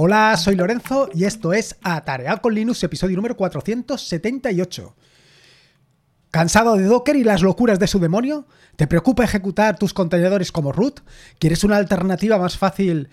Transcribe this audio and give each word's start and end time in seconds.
Hola, 0.00 0.36
soy 0.36 0.54
Lorenzo 0.54 1.10
y 1.12 1.24
esto 1.24 1.52
es 1.52 1.74
Atarear 1.82 2.40
con 2.40 2.54
Linux, 2.54 2.84
episodio 2.84 3.16
número 3.16 3.36
478. 3.36 4.94
¿Cansado 6.30 6.76
de 6.76 6.84
Docker 6.84 7.16
y 7.16 7.24
las 7.24 7.42
locuras 7.42 7.80
de 7.80 7.88
su 7.88 7.98
demonio? 7.98 8.46
¿Te 8.76 8.86
preocupa 8.86 9.24
ejecutar 9.24 9.76
tus 9.76 9.92
contenedores 9.92 10.52
como 10.52 10.70
root? 10.70 11.00
¿Quieres 11.40 11.64
una 11.64 11.78
alternativa 11.78 12.38
más 12.38 12.56
fácil 12.56 13.08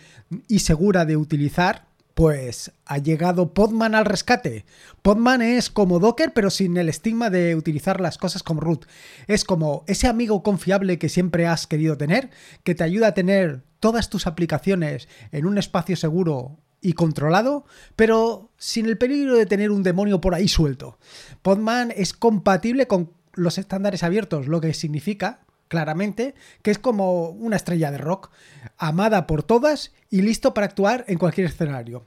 y 0.48 0.60
segura 0.60 1.06
de 1.06 1.18
utilizar? 1.18 1.88
Pues 2.14 2.72
ha 2.86 3.00
llegado 3.00 3.56
Podman 3.56 3.96
al 3.96 4.06
rescate. 4.06 4.64
Podman 5.02 5.42
es 5.42 5.72
como 5.72 5.98
Docker, 5.98 6.34
pero 6.34 6.52
sin 6.52 6.78
el 6.78 6.90
estigma 6.90 7.32
de 7.32 7.56
utilizar 7.56 8.00
las 8.00 8.20
cosas 8.20 8.44
como 8.44 8.62
root. 8.62 8.86
Es 9.26 9.44
como 9.44 9.86
ese 9.88 10.06
amigo 10.06 10.44
confiable 10.44 11.00
que 11.00 11.10
siempre 11.10 11.48
has 11.48 11.66
querido 11.66 11.98
tener, 11.98 12.30
que 12.64 12.76
te 12.76 12.84
ayuda 12.84 13.08
a 13.08 13.14
tener 13.16 13.64
todas 13.80 14.12
tus 14.12 14.28
aplicaciones 14.28 15.10
en 15.32 15.48
un 15.48 15.58
espacio 15.58 15.96
seguro 15.96 16.60
y 16.86 16.94
controlado, 16.94 17.66
pero 17.96 18.52
sin 18.58 18.86
el 18.86 19.00
peligro 19.00 19.36
de 19.36 19.48
tener 19.48 19.72
un 19.72 19.82
demonio 19.82 20.22
por 20.22 20.36
ahí 20.36 20.48
suelto. 20.48 21.00
Podman 21.42 21.92
es 21.96 22.14
compatible 22.14 22.86
con 22.86 23.12
los 23.34 23.58
estándares 23.58 24.04
abiertos, 24.04 24.48
lo 24.48 24.62
que 24.62 24.72
significa 24.76 25.40
claramente, 25.68 26.36
que 26.62 26.70
es 26.70 26.78
como 26.78 27.30
una 27.30 27.56
estrella 27.56 27.90
de 27.90 27.98
rock, 27.98 28.30
amada 28.78 29.26
por 29.26 29.42
todas 29.42 29.94
y 30.12 30.22
listo 30.22 30.54
para 30.54 30.68
actuar 30.68 31.06
en 31.08 31.18
cualquier 31.18 31.48
escenario. 31.48 32.06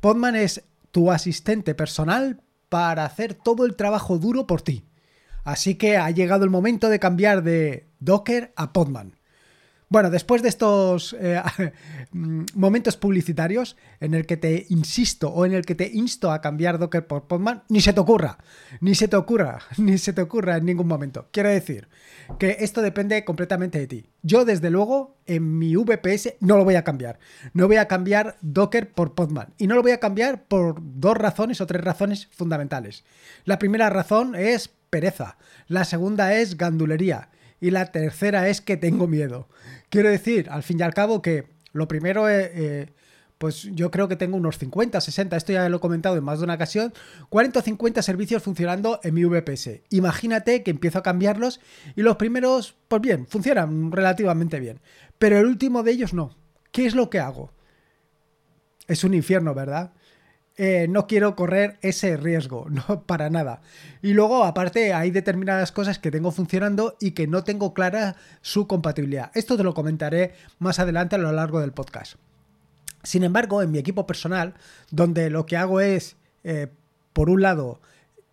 Podman 0.00 0.36
es 0.36 0.62
tu 0.92 1.10
asistente 1.10 1.74
personal 1.74 2.40
para 2.68 3.04
hacer 3.04 3.34
todo 3.34 3.66
el 3.66 3.74
trabajo 3.74 4.18
duro 4.18 4.46
por 4.46 4.62
ti. 4.62 4.84
Así 5.42 5.74
que 5.74 5.96
ha 5.96 6.08
llegado 6.12 6.44
el 6.44 6.50
momento 6.50 6.88
de 6.88 7.00
cambiar 7.00 7.42
de 7.42 7.88
Docker 7.98 8.52
a 8.54 8.72
Podman. 8.72 9.16
Bueno, 9.92 10.08
después 10.08 10.40
de 10.40 10.48
estos 10.48 11.16
eh, 11.18 11.42
momentos 12.54 12.96
publicitarios 12.96 13.76
en 13.98 14.14
el 14.14 14.24
que 14.24 14.36
te 14.36 14.66
insisto 14.68 15.30
o 15.30 15.44
en 15.44 15.52
el 15.52 15.66
que 15.66 15.74
te 15.74 15.88
insto 15.88 16.30
a 16.30 16.40
cambiar 16.40 16.78
Docker 16.78 17.08
por 17.08 17.26
Podman, 17.26 17.64
ni 17.68 17.80
se 17.80 17.92
te 17.92 17.98
ocurra, 17.98 18.38
ni 18.80 18.94
se 18.94 19.08
te 19.08 19.16
ocurra, 19.16 19.58
ni 19.78 19.98
se 19.98 20.12
te 20.12 20.22
ocurra 20.22 20.58
en 20.58 20.66
ningún 20.66 20.86
momento. 20.86 21.26
Quiero 21.32 21.48
decir 21.48 21.88
que 22.38 22.58
esto 22.60 22.82
depende 22.82 23.24
completamente 23.24 23.80
de 23.80 23.88
ti. 23.88 24.06
Yo, 24.22 24.44
desde 24.44 24.70
luego, 24.70 25.16
en 25.26 25.58
mi 25.58 25.74
VPS 25.74 26.34
no 26.38 26.56
lo 26.56 26.64
voy 26.64 26.76
a 26.76 26.84
cambiar. 26.84 27.18
No 27.52 27.66
voy 27.66 27.78
a 27.78 27.88
cambiar 27.88 28.36
Docker 28.42 28.92
por 28.92 29.16
Podman. 29.16 29.54
Y 29.58 29.66
no 29.66 29.74
lo 29.74 29.82
voy 29.82 29.90
a 29.90 29.98
cambiar 29.98 30.44
por 30.44 30.76
dos 30.80 31.16
razones 31.16 31.60
o 31.60 31.66
tres 31.66 31.82
razones 31.82 32.28
fundamentales. 32.30 33.02
La 33.44 33.58
primera 33.58 33.90
razón 33.90 34.36
es 34.36 34.68
pereza. 34.68 35.36
La 35.66 35.84
segunda 35.84 36.34
es 36.34 36.56
gandulería. 36.56 37.30
Y 37.60 37.70
la 37.70 37.92
tercera 37.92 38.48
es 38.48 38.60
que 38.60 38.76
tengo 38.76 39.06
miedo. 39.06 39.48
Quiero 39.90 40.08
decir, 40.08 40.48
al 40.50 40.62
fin 40.62 40.78
y 40.80 40.82
al 40.82 40.94
cabo, 40.94 41.22
que 41.22 41.46
lo 41.72 41.88
primero 41.88 42.28
es... 42.28 42.46
Eh, 42.46 42.52
eh, 42.54 42.86
pues 43.40 43.62
yo 43.72 43.90
creo 43.90 44.06
que 44.06 44.16
tengo 44.16 44.36
unos 44.36 44.58
50, 44.58 45.00
60, 45.00 45.34
esto 45.34 45.54
ya 45.54 45.66
lo 45.70 45.78
he 45.78 45.80
comentado 45.80 46.14
en 46.18 46.22
más 46.22 46.40
de 46.40 46.44
una 46.44 46.56
ocasión, 46.56 46.92
40 47.30 47.60
o 47.60 47.62
50 47.62 48.02
servicios 48.02 48.42
funcionando 48.42 49.00
en 49.02 49.14
mi 49.14 49.24
VPS. 49.24 49.80
Imagínate 49.88 50.62
que 50.62 50.70
empiezo 50.70 50.98
a 50.98 51.02
cambiarlos 51.02 51.58
y 51.96 52.02
los 52.02 52.16
primeros, 52.16 52.76
pues 52.86 53.00
bien, 53.00 53.26
funcionan 53.26 53.92
relativamente 53.92 54.60
bien, 54.60 54.80
pero 55.18 55.38
el 55.38 55.46
último 55.46 55.82
de 55.82 55.92
ellos 55.92 56.12
no. 56.12 56.36
¿Qué 56.70 56.84
es 56.84 56.94
lo 56.94 57.08
que 57.08 57.18
hago? 57.18 57.50
Es 58.88 59.04
un 59.04 59.14
infierno, 59.14 59.54
¿verdad? 59.54 59.94
Eh, 60.62 60.88
no 60.90 61.06
quiero 61.06 61.36
correr 61.36 61.78
ese 61.80 62.18
riesgo, 62.18 62.66
no 62.70 63.04
para 63.04 63.30
nada. 63.30 63.62
Y 64.02 64.12
luego, 64.12 64.44
aparte, 64.44 64.92
hay 64.92 65.10
determinadas 65.10 65.72
cosas 65.72 65.98
que 65.98 66.10
tengo 66.10 66.32
funcionando 66.32 66.98
y 67.00 67.12
que 67.12 67.26
no 67.26 67.44
tengo 67.44 67.72
clara 67.72 68.16
su 68.42 68.66
compatibilidad. 68.66 69.30
Esto 69.34 69.56
te 69.56 69.64
lo 69.64 69.72
comentaré 69.72 70.34
más 70.58 70.78
adelante 70.78 71.16
a 71.16 71.18
lo 71.18 71.32
largo 71.32 71.60
del 71.60 71.72
podcast. 71.72 72.16
Sin 73.02 73.24
embargo, 73.24 73.62
en 73.62 73.70
mi 73.70 73.78
equipo 73.78 74.06
personal, 74.06 74.52
donde 74.90 75.30
lo 75.30 75.46
que 75.46 75.56
hago 75.56 75.80
es, 75.80 76.16
eh, 76.44 76.66
por 77.14 77.30
un 77.30 77.40
lado, 77.40 77.80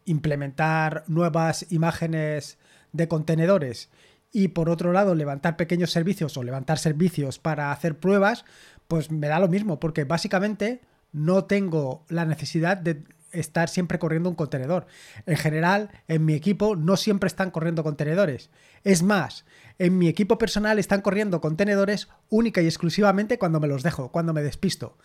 implementar 0.03 1.05
nuevas 1.07 1.71
imágenes 1.71 2.57
de 2.91 3.07
contenedores 3.07 3.89
y 4.33 4.49
por 4.49 4.69
otro 4.69 4.91
lado 4.91 5.15
levantar 5.15 5.55
pequeños 5.55 5.91
servicios 5.91 6.35
o 6.35 6.43
levantar 6.43 6.77
servicios 6.77 7.39
para 7.39 7.71
hacer 7.71 7.97
pruebas, 7.97 8.43
pues 8.89 9.11
me 9.11 9.29
da 9.29 9.39
lo 9.39 9.47
mismo, 9.47 9.79
porque 9.79 10.03
básicamente 10.03 10.81
no 11.17 11.45
tengo 11.45 12.05
la 12.09 12.25
necesidad 12.25 12.77
de 12.77 13.03
estar 13.39 13.69
siempre 13.69 13.99
corriendo 13.99 14.29
un 14.29 14.35
contenedor. 14.35 14.87
En 15.25 15.37
general, 15.37 15.89
en 16.07 16.25
mi 16.25 16.33
equipo 16.33 16.75
no 16.75 16.97
siempre 16.97 17.27
están 17.27 17.51
corriendo 17.51 17.83
contenedores. 17.83 18.49
Es 18.83 19.03
más, 19.03 19.45
en 19.79 19.97
mi 19.97 20.07
equipo 20.07 20.37
personal 20.37 20.79
están 20.79 21.01
corriendo 21.01 21.41
contenedores 21.41 22.07
única 22.29 22.61
y 22.61 22.65
exclusivamente 22.65 23.37
cuando 23.37 23.59
me 23.59 23.67
los 23.67 23.83
dejo, 23.83 24.11
cuando 24.11 24.33
me 24.33 24.41
despisto. 24.41 24.97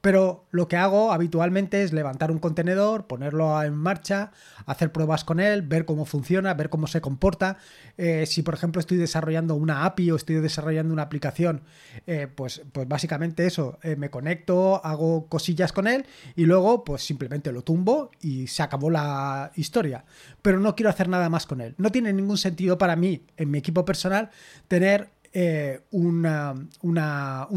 Pero 0.00 0.46
lo 0.50 0.68
que 0.68 0.76
hago 0.76 1.12
habitualmente 1.12 1.82
es 1.82 1.92
levantar 1.92 2.30
un 2.30 2.38
contenedor, 2.38 3.06
ponerlo 3.06 3.62
en 3.62 3.74
marcha, 3.74 4.30
hacer 4.64 4.92
pruebas 4.92 5.24
con 5.24 5.40
él, 5.40 5.62
ver 5.62 5.84
cómo 5.84 6.06
funciona, 6.06 6.54
ver 6.54 6.70
cómo 6.70 6.86
se 6.86 7.00
comporta. 7.00 7.58
Eh, 7.98 8.24
si 8.26 8.42
por 8.42 8.54
ejemplo 8.54 8.80
estoy 8.80 8.96
desarrollando 8.96 9.54
una 9.56 9.84
API 9.84 10.12
o 10.12 10.16
estoy 10.16 10.36
desarrollando 10.36 10.92
una 10.92 11.02
aplicación, 11.02 11.62
eh, 12.06 12.28
pues, 12.34 12.62
pues 12.72 12.88
básicamente 12.88 13.46
eso, 13.46 13.78
eh, 13.82 13.96
me 13.96 14.10
conecto, 14.10 14.84
hago 14.84 15.26
cosillas 15.26 15.72
con 15.72 15.86
él 15.86 16.06
y 16.34 16.46
luego 16.46 16.84
pues 16.84 17.02
simplemente 17.02 17.52
lo 17.52 17.62
tumbo 17.62 17.79
y 18.20 18.46
se 18.46 18.62
acabó 18.62 18.90
la 18.90 19.52
historia. 19.56 20.04
Pero 20.42 20.60
no 20.60 20.74
quiero 20.74 20.90
hacer 20.90 21.08
nada 21.08 21.28
más 21.28 21.46
con 21.46 21.60
él. 21.60 21.74
No 21.78 21.90
tiene 21.90 22.12
ningún 22.12 22.38
sentido 22.38 22.78
para 22.78 22.96
mí, 22.96 23.22
en 23.36 23.50
mi 23.50 23.58
equipo 23.58 23.84
personal, 23.84 24.30
tener 24.68 25.10
eh, 25.32 25.80
un 25.90 26.22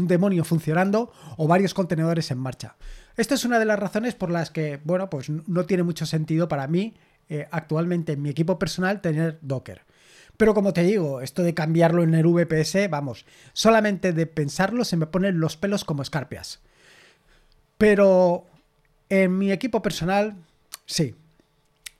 demonio 0.06 0.44
funcionando 0.44 1.12
o 1.36 1.48
varios 1.48 1.74
contenedores 1.74 2.30
en 2.30 2.38
marcha. 2.38 2.76
Esta 3.16 3.34
es 3.34 3.44
una 3.44 3.58
de 3.58 3.64
las 3.64 3.78
razones 3.78 4.14
por 4.14 4.30
las 4.30 4.50
que, 4.50 4.80
bueno, 4.84 5.08
pues 5.08 5.30
no 5.30 5.66
tiene 5.66 5.82
mucho 5.82 6.06
sentido 6.06 6.48
para 6.48 6.66
mí 6.66 6.94
eh, 7.28 7.46
actualmente 7.50 8.12
en 8.12 8.22
mi 8.22 8.30
equipo 8.30 8.58
personal 8.58 9.00
tener 9.00 9.38
Docker. 9.40 9.82
Pero 10.36 10.52
como 10.52 10.72
te 10.72 10.82
digo, 10.82 11.20
esto 11.20 11.42
de 11.42 11.54
cambiarlo 11.54 12.02
en 12.02 12.14
el 12.14 12.26
VPS, 12.26 12.90
vamos, 12.90 13.24
solamente 13.52 14.12
de 14.12 14.26
pensarlo 14.26 14.84
se 14.84 14.96
me 14.96 15.06
ponen 15.06 15.38
los 15.38 15.56
pelos 15.56 15.84
como 15.84 16.02
escarpias. 16.02 16.60
Pero 17.78 18.46
en 19.08 19.38
mi 19.38 19.52
equipo 19.52 19.82
personal, 19.82 20.36
sí. 20.86 21.14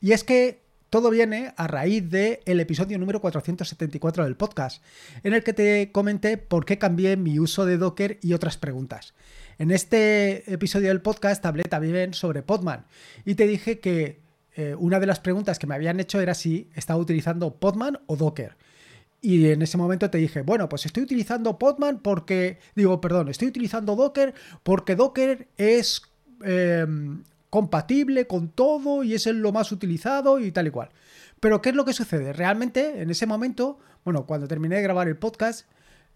Y 0.01 0.13
es 0.13 0.25
que 0.25 0.65
todo 0.91 1.11
viene 1.11 1.53
a 1.57 1.67
raíz 1.67 2.09
del 2.09 2.61
episodio 2.61 2.99
número 2.99 3.21
474 3.21 4.23
del 4.23 4.37
podcast, 4.37 4.81
en 5.25 5.35
el 5.35 5.43
que 5.43 5.53
te 5.53 5.91
comenté 5.91 6.37
por 6.39 6.65
qué 6.65 6.79
cambié 6.79 7.17
mi 7.17 7.41
uso 7.41 7.67
de 7.67 7.79
Docker 7.79 8.19
y 8.23 8.33
otras 8.33 8.59
preguntas. 8.59 9.13
En 9.59 9.73
este 9.73 10.53
episodio 10.53 10.89
del 10.89 11.01
podcast 11.01 11.45
hablé 11.47 11.65
también 11.65 12.15
sobre 12.15 12.43
Podman 12.43 12.87
y 13.25 13.35
te 13.35 13.49
dije 13.49 13.81
que 13.81 14.21
eh, 14.55 14.77
una 14.79 15.01
de 15.01 15.07
las 15.07 15.19
preguntas 15.19 15.59
que 15.59 15.67
me 15.67 15.75
habían 15.75 15.99
hecho 15.99 16.21
era 16.21 16.33
si 16.35 16.71
estaba 16.77 17.01
utilizando 17.01 17.57
Podman 17.57 17.99
o 18.07 18.15
Docker. 18.15 18.57
Y 19.21 19.49
en 19.49 19.63
ese 19.63 19.77
momento 19.77 20.11
te 20.11 20.19
dije, 20.19 20.43
bueno, 20.43 20.69
pues 20.69 20.87
estoy 20.87 21.03
utilizando 21.03 21.59
Podman 21.59 22.01
porque, 22.03 22.59
digo, 22.77 23.01
perdón, 23.01 23.31
estoy 23.31 23.49
utilizando 23.49 23.97
Docker 23.97 24.33
porque 24.63 24.95
Docker 24.95 25.49
es 25.57 26.03
em, 26.45 27.23
compatible 27.51 28.27
con 28.27 28.49
todo 28.49 29.05
y 29.05 29.15
es 29.15 29.27
lo 29.27 29.53
más 29.53 29.73
utilizado 29.73 30.41
y 30.41 30.53
tal 30.53 30.67
y 30.67 30.71
cual. 30.71 30.91
Pero 31.41 31.61
¿qué 31.61 31.71
es 31.71 31.75
lo 31.75 31.85
que 31.85 31.93
sucede? 31.93 32.33
Realmente 32.33 33.03
en 33.03 33.11
ese 33.11 33.27
momento, 33.27 33.79
bueno, 34.05 34.27
cuando 34.27 34.49
terminé 34.49 34.77
de 34.77 34.83
grabar 34.83 35.09
el 35.09 35.17
podcast, 35.17 35.69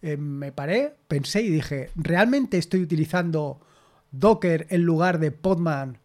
eh, 0.03 0.17
me 0.17 0.53
paré, 0.53 0.95
pensé 1.09 1.43
y 1.43 1.51
dije, 1.51 1.91
¿realmente 1.97 2.59
estoy 2.59 2.83
utilizando 2.83 3.61
Docker 4.11 4.67
en 4.71 4.83
lugar 4.83 5.19
de 5.19 5.33
Podman 5.33 5.99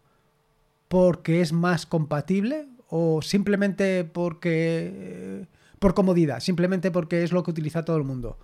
porque 0.88 1.40
es 1.40 1.52
más 1.52 1.86
compatible? 1.86 2.68
¿O 2.88 3.22
simplemente 3.22 4.04
porque... 4.04 4.92
Eh, 4.94 5.46
por 5.84 5.92
comodidad, 5.92 6.40
simplemente 6.40 6.90
porque 6.90 7.24
es 7.24 7.32
lo 7.32 7.42
que 7.42 7.50
utiliza 7.50 7.84
todo 7.84 7.98
el 7.98 8.04
mundo? 8.04 8.38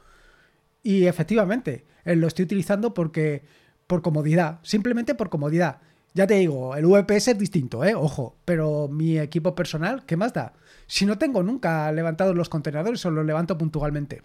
Y 0.83 1.07
efectivamente, 1.07 1.87
eh, 2.05 2.15
lo 2.15 2.27
estoy 2.27 2.45
utilizando 2.45 2.93
porque 2.93 3.45
por 3.91 4.03
comodidad, 4.03 4.61
simplemente 4.63 5.17
por 5.17 5.31
comodidad. 5.31 5.81
Ya 6.15 6.25
te 6.25 6.35
digo, 6.35 6.77
el 6.77 6.87
VPS 6.87 7.33
es 7.33 7.39
distinto, 7.39 7.85
¿eh? 7.85 7.97
Ojo, 7.97 8.37
pero 8.45 8.87
mi 8.87 9.19
equipo 9.19 9.57
personal, 9.57 10.07
¿qué 10.07 10.17
más 10.17 10.33
da? 10.33 10.53
Si 10.87 11.07
no 11.07 11.19
tengo 11.19 11.43
nunca 11.43 11.91
levantado 11.91 12.33
los 12.33 12.49
contenedores 12.49 13.05
o 13.05 13.11
los 13.11 13.27
levanto 13.27 13.59
puntualmente. 13.59 14.23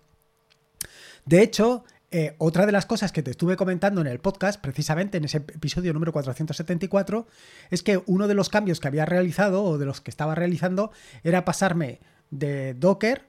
De 1.25 1.41
hecho, 1.41 1.83
eh, 2.11 2.35
otra 2.37 2.67
de 2.67 2.71
las 2.73 2.85
cosas 2.85 3.11
que 3.11 3.23
te 3.23 3.31
estuve 3.31 3.57
comentando 3.57 4.01
en 4.01 4.07
el 4.07 4.19
podcast, 4.19 4.61
precisamente 4.61 5.17
en 5.17 5.25
ese 5.25 5.37
episodio 5.37 5.93
número 5.93 6.13
474, 6.13 7.25
es 7.71 7.81
que 7.81 8.03
uno 8.05 8.27
de 8.27 8.35
los 8.35 8.49
cambios 8.49 8.79
que 8.79 8.87
había 8.87 9.07
realizado 9.07 9.63
o 9.63 9.79
de 9.79 9.87
los 9.87 9.99
que 9.99 10.11
estaba 10.11 10.35
realizando 10.35 10.91
era 11.23 11.43
pasarme 11.43 12.01
de 12.29 12.75
Docker 12.75 13.25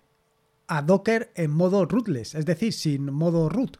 a 0.67 0.83
Docker 0.83 1.33
en 1.35 1.51
modo 1.51 1.87
rootless, 1.87 2.35
es 2.35 2.45
decir, 2.45 2.75
sin 2.75 3.11
modo 3.11 3.49
root. 3.49 3.79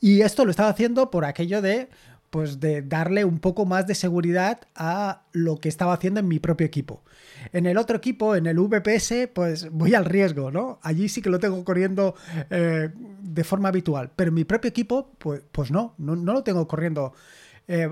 Y 0.00 0.22
esto 0.22 0.44
lo 0.44 0.50
estaba 0.50 0.70
haciendo 0.70 1.10
por 1.10 1.24
aquello 1.24 1.60
de, 1.60 1.88
pues 2.30 2.60
de 2.60 2.82
darle 2.82 3.24
un 3.24 3.38
poco 3.38 3.64
más 3.64 3.86
de 3.86 3.94
seguridad 3.94 4.60
a 4.74 5.22
lo 5.32 5.56
que 5.56 5.68
estaba 5.68 5.94
haciendo 5.94 6.20
en 6.20 6.28
mi 6.28 6.38
propio 6.38 6.66
equipo. 6.66 7.02
En 7.52 7.66
el 7.66 7.78
otro 7.78 7.96
equipo, 7.96 8.34
en 8.36 8.46
el 8.46 8.58
VPS, 8.58 9.28
pues 9.32 9.70
voy 9.70 9.94
al 9.94 10.04
riesgo, 10.04 10.50
¿no? 10.50 10.78
Allí 10.82 11.08
sí 11.08 11.22
que 11.22 11.30
lo 11.30 11.38
tengo 11.38 11.64
corriendo 11.64 12.14
eh, 12.50 12.90
de 13.20 13.44
forma 13.44 13.68
habitual, 13.68 14.10
pero 14.14 14.28
en 14.28 14.34
mi 14.34 14.44
propio 14.44 14.68
equipo, 14.68 15.12
pues, 15.18 15.42
pues 15.50 15.70
no, 15.70 15.94
no, 15.98 16.14
lo 16.16 16.42
tengo 16.42 16.66
corriendo 16.68 17.12
eh, 17.66 17.88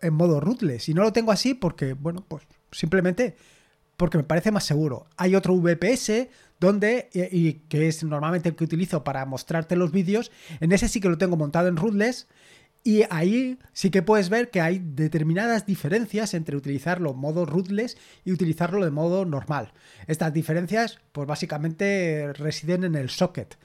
en 0.00 0.14
modo 0.14 0.40
rootless. 0.40 0.88
Y 0.88 0.94
no 0.94 1.02
lo 1.02 1.12
tengo 1.12 1.32
así 1.32 1.54
porque, 1.54 1.94
bueno, 1.94 2.24
pues 2.26 2.44
simplemente 2.70 3.36
porque 3.96 4.18
me 4.18 4.24
parece 4.24 4.50
más 4.50 4.64
seguro. 4.64 5.06
Hay 5.16 5.34
otro 5.34 5.54
VPS 5.54 6.28
donde, 6.62 7.10
y, 7.12 7.54
que 7.68 7.88
es 7.88 8.04
normalmente 8.04 8.48
el 8.48 8.54
que 8.54 8.62
utilizo 8.62 9.02
para 9.02 9.26
mostrarte 9.26 9.74
los 9.74 9.90
vídeos, 9.90 10.30
en 10.60 10.70
ese 10.70 10.88
sí 10.88 11.00
que 11.00 11.08
lo 11.08 11.18
tengo 11.18 11.36
montado 11.36 11.66
en 11.66 11.76
rootless. 11.76 12.28
Y 12.84 13.02
ahí 13.10 13.58
sí 13.72 13.90
que 13.90 14.02
puedes 14.02 14.28
ver 14.28 14.50
que 14.50 14.60
hay 14.60 14.80
determinadas 14.80 15.66
diferencias 15.66 16.34
entre 16.34 16.56
utilizarlo 16.56 17.10
en 17.10 17.18
modo 17.18 17.46
rootless 17.46 17.96
y 18.24 18.32
utilizarlo 18.32 18.84
de 18.84 18.90
modo 18.90 19.24
normal. 19.24 19.72
Estas 20.08 20.32
diferencias, 20.32 20.98
pues 21.12 21.28
básicamente 21.28 22.32
residen 22.32 22.82
en 22.84 22.96
el 22.96 23.10
socket. 23.10 23.56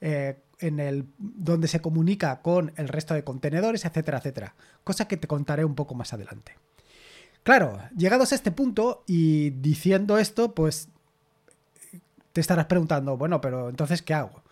Eh, 0.00 0.36
en 0.58 0.80
el 0.80 1.06
donde 1.18 1.68
se 1.68 1.80
comunica 1.80 2.40
con 2.40 2.72
el 2.76 2.88
resto 2.88 3.12
de 3.12 3.24
contenedores, 3.24 3.84
etcétera, 3.84 4.18
etcétera. 4.18 4.54
Cosa 4.84 5.06
que 5.06 5.18
te 5.18 5.28
contaré 5.28 5.64
un 5.66 5.74
poco 5.74 5.94
más 5.94 6.14
adelante. 6.14 6.56
Claro, 7.42 7.78
llegados 7.96 8.32
a 8.32 8.34
este 8.34 8.50
punto 8.50 9.04
y 9.06 9.50
diciendo 9.50 10.18
esto, 10.18 10.54
pues 10.54 10.88
te 12.36 12.42
estarás 12.42 12.66
preguntando, 12.66 13.16
bueno, 13.16 13.40
pero 13.40 13.70
entonces, 13.70 14.02
¿qué 14.02 14.12
hago? 14.12 14.42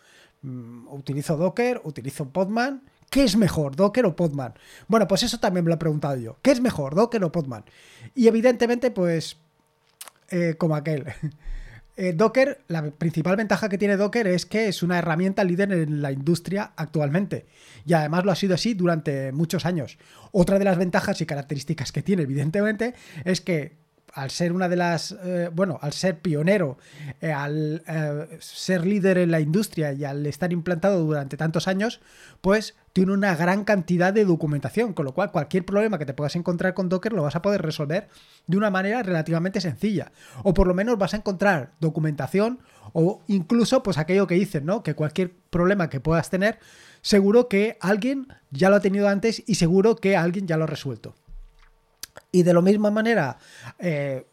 Mm, 0.41 0.89
¿Utilizo 0.89 1.37
Docker? 1.37 1.83
¿Utilizo 1.85 2.31
Podman? 2.31 2.81
¿Qué 3.11 3.25
es 3.25 3.37
mejor, 3.37 3.77
Docker 3.77 4.07
o 4.07 4.17
Podman? 4.17 4.55
Bueno, 4.89 5.07
pues 5.07 5.23
eso 5.23 5.39
también 5.39 5.67
me 5.67 5.69
lo 5.69 5.75
he 5.75 5.79
preguntado 5.79 6.17
yo. 6.17 6.39
¿Qué 6.41 6.51
es 6.51 6.63
mejor, 6.63 6.95
Docker 6.95 7.23
o 7.23 7.31
Podman? 7.31 7.63
Y 8.15 8.27
evidentemente, 8.27 8.91
pues, 8.91 9.37
eh, 10.31 10.55
como 10.57 10.77
aquel. 10.77 11.05
Eh, 11.97 12.13
Docker, 12.13 12.65
la 12.67 12.91
principal 12.91 13.37
ventaja 13.37 13.69
que 13.69 13.79
tiene 13.79 13.97
Docker 13.97 14.27
es 14.27 14.47
que 14.47 14.67
es 14.67 14.83
una 14.83 14.99
herramienta 14.99 15.45
líder 15.45 15.71
en 15.71 16.03
la 16.03 16.11
industria 16.11 16.73
actualmente. 16.75 17.47
Y 17.87 17.93
además 17.93 18.25
lo 18.25 18.33
ha 18.33 18.35
sido 18.35 18.57
así 18.57 18.75
durante 18.75 19.31
muchos 19.31 19.65
años. 19.65 19.97
Otra 20.33 20.59
de 20.59 20.65
las 20.65 20.77
ventajas 20.77 21.21
y 21.21 21.27
características 21.27 21.93
que 21.93 22.03
tiene, 22.03 22.25
evidentemente, 22.25 22.95
es 23.25 23.41
que 23.41 23.84
al 24.15 24.31
ser 24.31 24.53
una 24.53 24.69
de 24.69 24.77
las, 24.77 25.13
eh, 25.25 25.51
bueno, 25.53 25.79
al 25.83 25.93
ser 25.93 26.21
pionero, 26.21 26.79
eh, 27.21 27.33
al 27.33 27.83
eh, 27.87 28.39
ser 28.41 28.87
líder 28.87 29.19
en 29.19 29.31
la 29.31 29.41
industria 29.41 29.93
y 29.93 30.05
al 30.05 30.25
estar 30.27 30.53
implantado 30.53 31.01
durante 31.01 31.37
tantos 31.37 31.67
años, 31.67 32.01
pues 32.41 32.77
tiene 32.93 33.13
una 33.13 33.35
gran 33.35 33.65
cantidad 33.65 34.13
de 34.13 34.25
documentación, 34.25 34.93
con 34.93 35.05
lo 35.05 35.15
cual 35.15 35.33
cualquier 35.33 35.65
problema 35.65 35.99
que 35.99 36.07
te 36.07 36.15
puedas 36.15 36.37
encontrar 36.37 36.75
con 36.75 36.89
Docker 36.89 37.13
lo 37.13 37.25
vas 37.25 37.35
a 37.35 37.43
poder 37.43 37.61
resolver 37.61 38.09
de 38.47 38.57
una 38.57 38.71
manera 38.71 39.03
relativamente 39.03 39.61
sencilla. 39.61 40.13
O 40.45 40.55
por 40.55 40.69
lo 40.69 40.75
menos 40.75 40.97
vas 40.97 41.13
a 41.15 41.17
encontrar 41.17 41.73
documentación 41.81 42.61
o 42.93 43.23
incluso 43.27 43.83
pues 43.83 43.99
aquello 43.99 44.29
que 44.29 44.37
dicen, 44.37 44.65
¿no? 44.65 44.85
Que 44.85 44.95
cualquier 44.95 45.35
problema 45.51 45.91
que 45.91 45.99
puedas 45.99 46.31
tener, 46.31 46.61
seguro 47.03 47.49
que 47.49 47.79
alguien 47.81 48.29
ya 48.53 48.71
lo 48.71 48.77
ha 48.77 48.81
tenido 48.81 49.09
antes 49.09 49.43
y 49.45 49.57
seguro 49.57 49.97
que 49.97 50.17
alguien 50.17 50.47
ya 50.47 50.57
lo 50.57 50.65
ha 50.65 50.69
resuelto. 50.69 51.17
Y 52.33 52.43
de 52.43 52.55
la 52.55 52.61
misma 52.61 52.91
manera, 52.91 53.39
eh, 53.79 54.27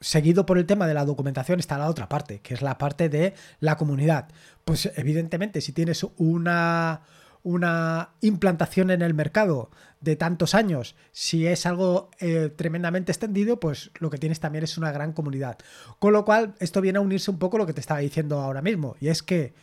seguido 0.00 0.46
por 0.46 0.58
el 0.58 0.66
tema 0.66 0.86
de 0.86 0.94
la 0.94 1.04
documentación, 1.04 1.58
está 1.58 1.78
la 1.78 1.88
otra 1.88 2.08
parte, 2.08 2.40
que 2.40 2.54
es 2.54 2.62
la 2.62 2.78
parte 2.78 3.08
de 3.08 3.34
la 3.60 3.76
comunidad. 3.76 4.28
Pues 4.64 4.90
evidentemente, 4.96 5.60
si 5.60 5.72
tienes 5.72 6.06
una, 6.16 7.02
una 7.42 8.10
implantación 8.20 8.90
en 8.90 9.02
el 9.02 9.14
mercado 9.14 9.70
de 10.00 10.14
tantos 10.14 10.54
años, 10.54 10.94
si 11.10 11.46
es 11.46 11.66
algo 11.66 12.10
eh, 12.20 12.52
tremendamente 12.54 13.10
extendido, 13.10 13.58
pues 13.58 13.90
lo 13.98 14.10
que 14.10 14.18
tienes 14.18 14.38
también 14.38 14.64
es 14.64 14.78
una 14.78 14.92
gran 14.92 15.12
comunidad. 15.12 15.58
Con 15.98 16.12
lo 16.12 16.24
cual, 16.24 16.54
esto 16.60 16.80
viene 16.80 16.98
a 16.98 17.02
unirse 17.02 17.30
un 17.30 17.38
poco 17.38 17.56
a 17.56 17.60
lo 17.60 17.66
que 17.66 17.72
te 17.72 17.80
estaba 17.80 18.00
diciendo 18.00 18.40
ahora 18.40 18.62
mismo, 18.62 18.96
y 19.00 19.08
es 19.08 19.22
que, 19.24 19.54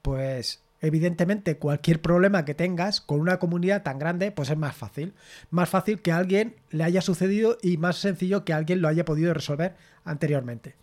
pues 0.00 0.63
evidentemente 0.80 1.56
cualquier 1.58 2.00
problema 2.02 2.44
que 2.44 2.54
tengas 2.54 3.00
con 3.00 3.20
una 3.20 3.38
comunidad 3.38 3.82
tan 3.82 3.98
grande, 3.98 4.32
pues 4.32 4.50
es 4.50 4.56
más 4.56 4.76
fácil. 4.76 5.14
Más 5.50 5.68
fácil 5.68 6.02
que 6.02 6.12
a 6.12 6.18
alguien 6.18 6.56
le 6.70 6.84
haya 6.84 7.00
sucedido 7.00 7.58
y 7.62 7.76
más 7.76 7.96
sencillo 7.96 8.44
que 8.44 8.52
alguien 8.52 8.80
lo 8.80 8.88
haya 8.88 9.04
podido 9.04 9.32
resolver 9.32 9.74
anteriormente. 10.04 10.74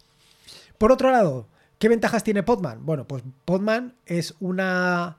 Por 0.77 0.91
otro 0.91 1.11
lado, 1.11 1.47
¿qué 1.77 1.89
ventajas 1.89 2.23
tiene 2.23 2.43
Podman? 2.43 2.85
Bueno, 2.85 3.07
pues 3.07 3.23
Podman 3.45 3.95
es 4.05 4.35
una 4.39 5.17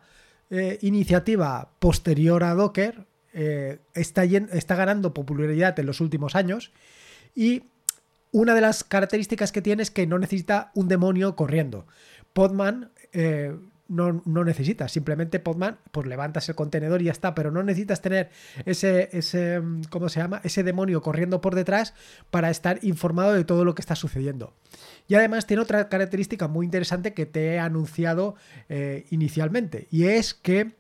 eh, 0.50 0.78
iniciativa 0.82 1.70
posterior 1.78 2.42
a 2.44 2.54
Docker, 2.54 3.06
eh, 3.32 3.78
está, 3.94 4.25
está 4.25 4.75
ganando 4.75 5.14
popularidad 5.14 5.78
en 5.78 5.86
los 5.86 6.00
últimos 6.00 6.34
años 6.34 6.72
y 7.34 7.62
una 8.32 8.54
de 8.54 8.60
las 8.60 8.82
características 8.82 9.52
que 9.52 9.62
tiene 9.62 9.82
es 9.82 9.90
que 9.90 10.06
no 10.06 10.18
necesita 10.18 10.70
un 10.75 10.88
demonio 10.88 11.36
corriendo. 11.36 11.86
Podman 12.32 12.90
eh, 13.12 13.54
no, 13.92 14.44
necesitas. 14.44 14.92
Simplemente 14.92 15.38
Podman, 15.38 15.78
pues 15.90 16.06
levantas 16.06 16.48
el 16.48 16.54
contenedor 16.54 17.02
y 17.02 17.06
ya 17.06 17.12
está, 17.12 17.34
pero 17.34 17.50
no 17.50 17.62
necesitas 17.62 18.00
tener 18.00 18.30
ese, 18.64 19.10
ese, 19.12 19.60
¿cómo 19.90 20.08
se 20.08 20.20
llama? 20.20 20.40
Ese 20.44 20.62
demonio 20.62 21.02
corriendo 21.02 21.40
por 21.40 21.54
detrás 21.54 21.94
para 22.30 22.50
estar 22.50 22.78
informado 22.82 23.32
de 23.32 23.44
todo 23.44 23.64
lo 23.64 23.74
que 23.74 23.82
está 23.82 23.94
sucediendo. 23.94 24.54
Y 25.08 25.14
además 25.14 25.46
tiene 25.46 25.62
otra 25.62 25.88
característica 25.88 26.48
muy 26.48 26.64
interesante 26.64 27.14
que 27.14 27.26
te 27.26 27.54
he 27.54 27.58
anunciado 27.58 28.34
eh, 28.68 29.06
inicialmente, 29.10 29.88
y 29.90 30.04
es 30.04 30.34
que 30.34 30.72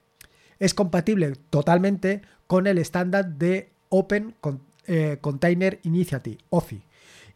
es 0.58 0.74
compatible 0.74 1.32
totalmente 1.50 2.22
con 2.46 2.66
el 2.66 2.78
estándar 2.78 3.34
de 3.34 3.72
Open 3.88 4.34
eh, 4.86 5.18
Container 5.20 5.80
Initiative, 5.82 6.38
OCI. 6.50 6.84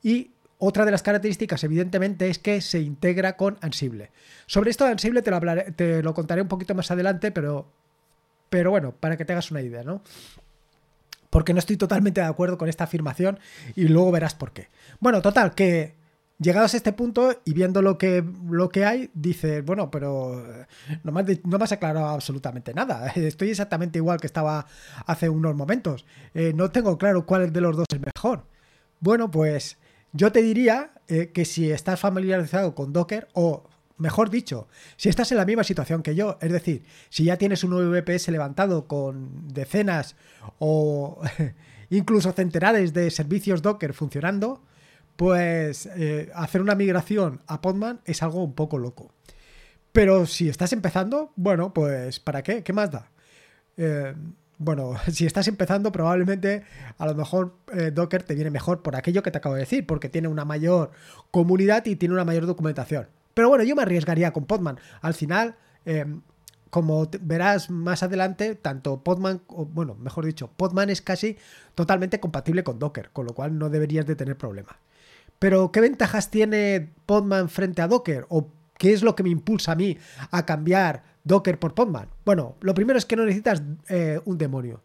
Y 0.03 0.36
otra 0.59 0.85
de 0.85 0.91
las 0.91 1.03
características, 1.03 1.63
evidentemente, 1.65 2.29
es 2.31 2.39
que 2.39 2.61
se 2.61 2.81
integra 2.81 3.37
con 3.37 3.59
Ansible. 3.61 4.11
Sobre 4.47 4.71
esto 4.71 4.85
de 4.85 4.93
Ansible 4.93 5.23
te 5.23 5.31
lo, 5.31 5.41
te 5.75 6.03
lo 6.03 6.15
contaré 6.15 6.43
un 6.43 6.49
poquito 6.49 6.75
más 6.75 6.91
adelante, 6.91 7.31
pero, 7.31 7.71
pero 8.49 8.71
bueno, 8.71 8.93
para 8.93 9.17
que 9.17 9.25
te 9.25 9.33
hagas 9.33 9.51
una 9.51 9.61
idea, 9.61 9.83
¿no? 9.83 10.03
Porque 11.29 11.53
no 11.53 11.59
estoy 11.59 11.77
totalmente 11.77 12.23
de 12.23 12.27
acuerdo 12.27 12.57
con 12.57 12.69
esta 12.69 12.85
afirmación 12.85 13.39
y 13.75 13.89
luego 13.89 14.11
verás 14.13 14.35
por 14.35 14.53
qué. 14.53 14.69
Bueno, 15.01 15.21
total, 15.21 15.55
que 15.55 15.95
llegados 16.39 16.73
a 16.73 16.77
este 16.79 16.93
punto 16.93 17.41
y 17.45 17.53
viendo 17.53 17.83
lo 17.83 17.99
que, 17.99 18.25
lo 18.49 18.71
que 18.71 18.87
hay, 18.87 19.11
dices, 19.13 19.65
bueno, 19.65 19.91
pero 19.91 20.43
no 21.03 21.13
me, 21.13 21.21
has, 21.21 21.45
no 21.45 21.59
me 21.59 21.65
has 21.65 21.73
aclarado 21.73 22.07
absolutamente 22.09 22.73
nada. 22.73 23.09
Estoy 23.15 23.51
exactamente 23.51 23.99
igual 23.99 24.21
que 24.21 24.27
estaba 24.27 24.67
hace 25.07 25.29
unos 25.29 25.55
momentos. 25.55 26.07
Eh, 26.33 26.53
no 26.55 26.71
tengo 26.71 26.97
claro 26.97 27.27
cuál 27.27 27.53
de 27.53 27.61
los 27.61 27.77
dos 27.77 27.87
es 27.93 28.01
mejor. 28.01 28.45
Bueno, 29.01 29.31
pues 29.31 29.77
yo 30.17 30.33
te 30.33 30.43
diría 30.43 30.91
eh, 31.09 31.31
que 31.33 31.45
si 31.45 31.71
estás 31.71 32.01
familiarizado 32.01 32.75
con 32.75 32.93
Docker 32.93 33.29
o 33.35 33.65
Mejor 33.99 34.29
dicho, 34.29 34.69
si 34.99 35.09
estás 35.09 35.33
en 35.33 35.39
la 35.39 35.47
misma 35.47 35.65
situación 35.65 36.03
que 36.03 36.15
yo, 36.15 36.37
es 36.43 36.53
decir, 36.53 36.85
si 37.09 37.25
ya 37.25 37.39
tienes 37.39 37.65
un 37.65 37.71
VPS 37.71 38.29
levantado 38.29 38.87
con 38.87 39.49
decenas 39.49 40.17
o 40.59 41.23
incluso 41.91 42.33
centenares 42.33 42.93
de 42.93 43.11
servicios 43.11 43.63
Docker 43.63 43.95
funcionando, 43.95 44.63
pues 45.17 45.87
eh, 45.97 46.31
hacer 46.35 46.61
una 46.61 46.75
migración 46.75 47.41
a 47.47 47.63
Podman 47.63 48.01
es 48.05 48.23
algo 48.23 48.45
un 48.45 48.53
poco 48.53 48.77
loco. 48.77 49.13
Pero 49.93 50.27
si 50.27 50.51
estás 50.51 50.75
empezando, 50.75 51.33
bueno, 51.37 51.73
pues 51.73 52.21
¿para 52.21 52.43
qué? 52.43 52.63
¿Qué 52.63 52.75
más 52.75 52.91
da? 52.91 53.11
Eh, 53.79 54.15
bueno, 54.59 54.95
si 55.13 55.27
estás 55.27 55.49
empezando, 55.49 55.93
probablemente 55.93 56.65
a 56.99 57.07
lo 57.07 57.15
mejor 57.15 57.57
eh, 57.73 57.91
Docker 57.91 58.23
te 58.23 58.35
viene 58.35 58.51
mejor 58.51 58.83
por 58.83 58.97
aquello 58.97 59.23
que 59.23 59.31
te 59.31 59.39
acabo 59.39 59.55
de 59.55 59.63
decir, 59.63 59.87
porque 59.87 60.09
tiene 60.09 60.29
una 60.29 60.45
mayor 60.45 60.91
comunidad 61.31 61.85
y 61.87 61.97
tiene 61.97 62.15
una 62.15 62.25
mayor 62.25 62.47
documentación. 62.47 63.09
Pero 63.35 63.49
bueno, 63.49 63.65
yo 63.65 63.77
me 63.77 63.83
arriesgaría 63.83 64.33
con 64.33 64.47
Podman. 64.47 64.79
Al 65.03 65.15
final, 65.15 65.57
em, 65.85 66.23
como 66.71 67.09
verás 67.21 67.71
más 67.71 68.03
adelante, 68.03 68.55
tanto 68.55 69.03
Podman, 69.03 69.43
o, 69.49 69.67
bueno, 69.67 69.95
mejor 69.95 70.25
dicho, 70.25 70.51
Podman 70.57 70.91
es 70.91 71.03
casi 71.03 71.37
totalmente 71.75 72.19
compatible 72.19 72.65
con 72.65 72.79
Docker, 72.79 73.11
con 73.13 73.27
lo 73.27 73.35
cual 73.35 73.59
no 73.59 73.69
deberías 73.69 74.07
de 74.07 74.17
tener 74.17 74.37
problemas. 74.37 74.77
Pero, 75.39 75.71
¿qué 75.71 75.81
ventajas 75.81 76.31
tiene 76.31 76.93
Podman 77.05 77.51
frente 77.51 77.83
a 77.83 77.89
Docker? 77.89 78.25
¿O 78.31 78.49
qué 78.79 78.93
es 78.93 79.03
lo 79.03 79.15
que 79.15 79.23
me 79.23 79.31
impulsa 79.31 79.73
a 79.73 79.77
mí 79.77 79.99
a 80.31 80.47
cambiar 80.47 81.16
Docker 81.27 81.59
por 81.59 81.75
Podman? 81.75 82.09
Bueno, 82.25 82.57
lo 82.61 82.73
primero 82.73 82.99
es 82.99 83.05
que 83.05 83.17
no 83.17 83.25
necesitas 83.25 83.61
eh, 83.89 84.21
un 84.25 84.39
demonio. 84.39 84.85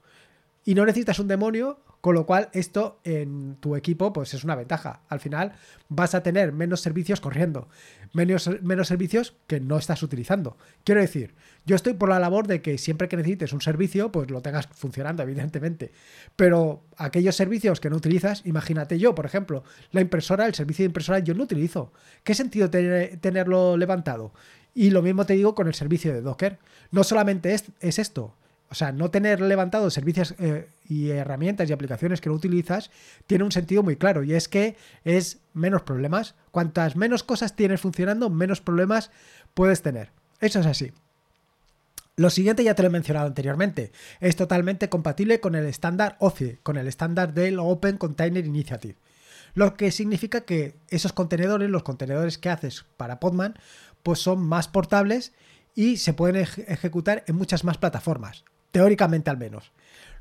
Y 0.66 0.74
no 0.74 0.86
necesitas 0.86 1.20
un 1.20 1.28
demonio, 1.28 1.80
con 2.02 2.16
lo 2.16 2.26
cual 2.26 2.50
esto 2.54 3.00
en 3.04 3.58
tu 3.58 3.76
equipo 3.76 4.12
pues 4.12 4.34
es 4.34 4.44
una 4.44 4.56
ventaja. 4.56 5.02
Al 5.08 5.20
final 5.20 5.54
vas 5.88 6.16
a 6.16 6.24
tener 6.24 6.52
menos 6.52 6.82
servicios 6.82 7.22
corriendo, 7.22 7.70
menos, 8.14 8.50
menos 8.64 8.88
servicios 8.88 9.36
que 9.46 9.60
no 9.60 9.78
estás 9.78 10.02
utilizando. 10.02 10.58
Quiero 10.84 11.02
decir, 11.02 11.36
yo 11.66 11.76
estoy 11.76 11.94
por 11.94 12.10
la 12.10 12.20
labor 12.20 12.48
de 12.48 12.64
que 12.64 12.80
siempre 12.80 13.08
que 13.08 13.18
necesites 13.18 13.54
un 13.54 13.62
servicio 13.62 14.12
pues 14.12 14.32
lo 14.32 14.42
tengas 14.42 14.68
funcionando, 14.68 15.22
evidentemente. 15.24 15.92
Pero 16.36 16.84
aquellos 16.98 17.36
servicios 17.36 17.80
que 17.80 17.92
no 17.92 17.98
utilizas, 17.98 18.44
imagínate 18.46 18.98
yo, 18.98 19.14
por 19.14 19.28
ejemplo, 19.28 19.64
la 19.92 20.02
impresora, 20.02 20.48
el 20.48 20.56
servicio 20.56 20.84
de 20.84 20.88
impresora 20.88 21.20
yo 21.20 21.36
no 21.36 21.44
utilizo. 21.44 21.94
¿Qué 22.24 22.34
sentido 22.34 22.72
tenerlo 22.72 23.78
levantado? 23.78 24.34
Y 24.74 24.90
lo 24.90 25.02
mismo 25.02 25.26
te 25.26 25.34
digo 25.34 25.56
con 25.56 25.68
el 25.68 25.74
servicio 25.74 26.14
de 26.14 26.22
Docker. 26.22 26.60
No 26.92 27.04
solamente 27.04 27.54
es, 27.54 27.66
es 27.80 28.00
esto, 28.00 28.34
o 28.72 28.76
sea, 28.76 28.94
no 28.94 29.12
tener 29.12 29.42
levantado 29.42 29.90
servicios 29.90 30.34
eh, 30.40 30.70
y 30.88 31.10
herramientas 31.10 31.70
y 31.70 31.74
aplicaciones 31.74 32.22
que 32.22 32.30
no 32.30 32.36
utilizas 32.36 32.90
tiene 33.28 33.44
un 33.44 33.52
sentido 33.52 33.84
muy 33.84 33.98
claro 33.98 34.24
y 34.24 34.34
es 34.34 34.48
que 34.48 34.78
es 35.04 35.40
menos 35.54 35.82
problemas. 35.82 36.36
Cuantas 36.52 36.96
menos 36.96 37.24
cosas 37.24 37.58
tienes 37.58 37.82
funcionando, 37.82 38.30
menos 38.30 38.62
problemas 38.62 39.12
puedes 39.54 39.82
tener. 39.82 40.12
Eso 40.40 40.62
es 40.62 40.66
así. 40.66 40.94
Lo 42.16 42.30
siguiente 42.30 42.64
ya 42.64 42.74
te 42.74 42.82
lo 42.82 42.88
he 42.88 42.92
mencionado 42.92 43.28
anteriormente. 43.28 43.92
Es 44.22 44.38
totalmente 44.38 44.88
compatible 44.88 45.42
con 45.42 45.56
el 45.56 45.66
estándar 45.66 46.16
OCI, 46.20 46.60
con 46.64 46.78
el 46.78 46.88
estándar 46.88 47.34
del 47.34 47.60
Open 47.60 47.98
Container 47.98 48.46
Initiative. 48.46 48.96
Lo 49.54 49.76
que 49.76 49.92
significa 49.92 50.42
que 50.42 50.76
esos 50.90 51.12
contenedores, 51.12 51.70
los 51.70 51.84
contenedores 51.84 52.38
que 52.38 52.50
haces 52.50 52.86
para 52.96 53.20
Podman, 53.20 53.56
pues 54.04 54.20
son 54.20 54.46
más 54.46 54.68
portables 54.68 55.34
y 55.76 55.98
se 55.98 56.14
pueden 56.14 56.36
ejecutar 56.68 57.24
en 57.28 57.36
muchas 57.36 57.64
más 57.64 57.78
plataformas, 57.78 58.44
teóricamente 58.72 59.30
al 59.30 59.38
menos. 59.38 59.72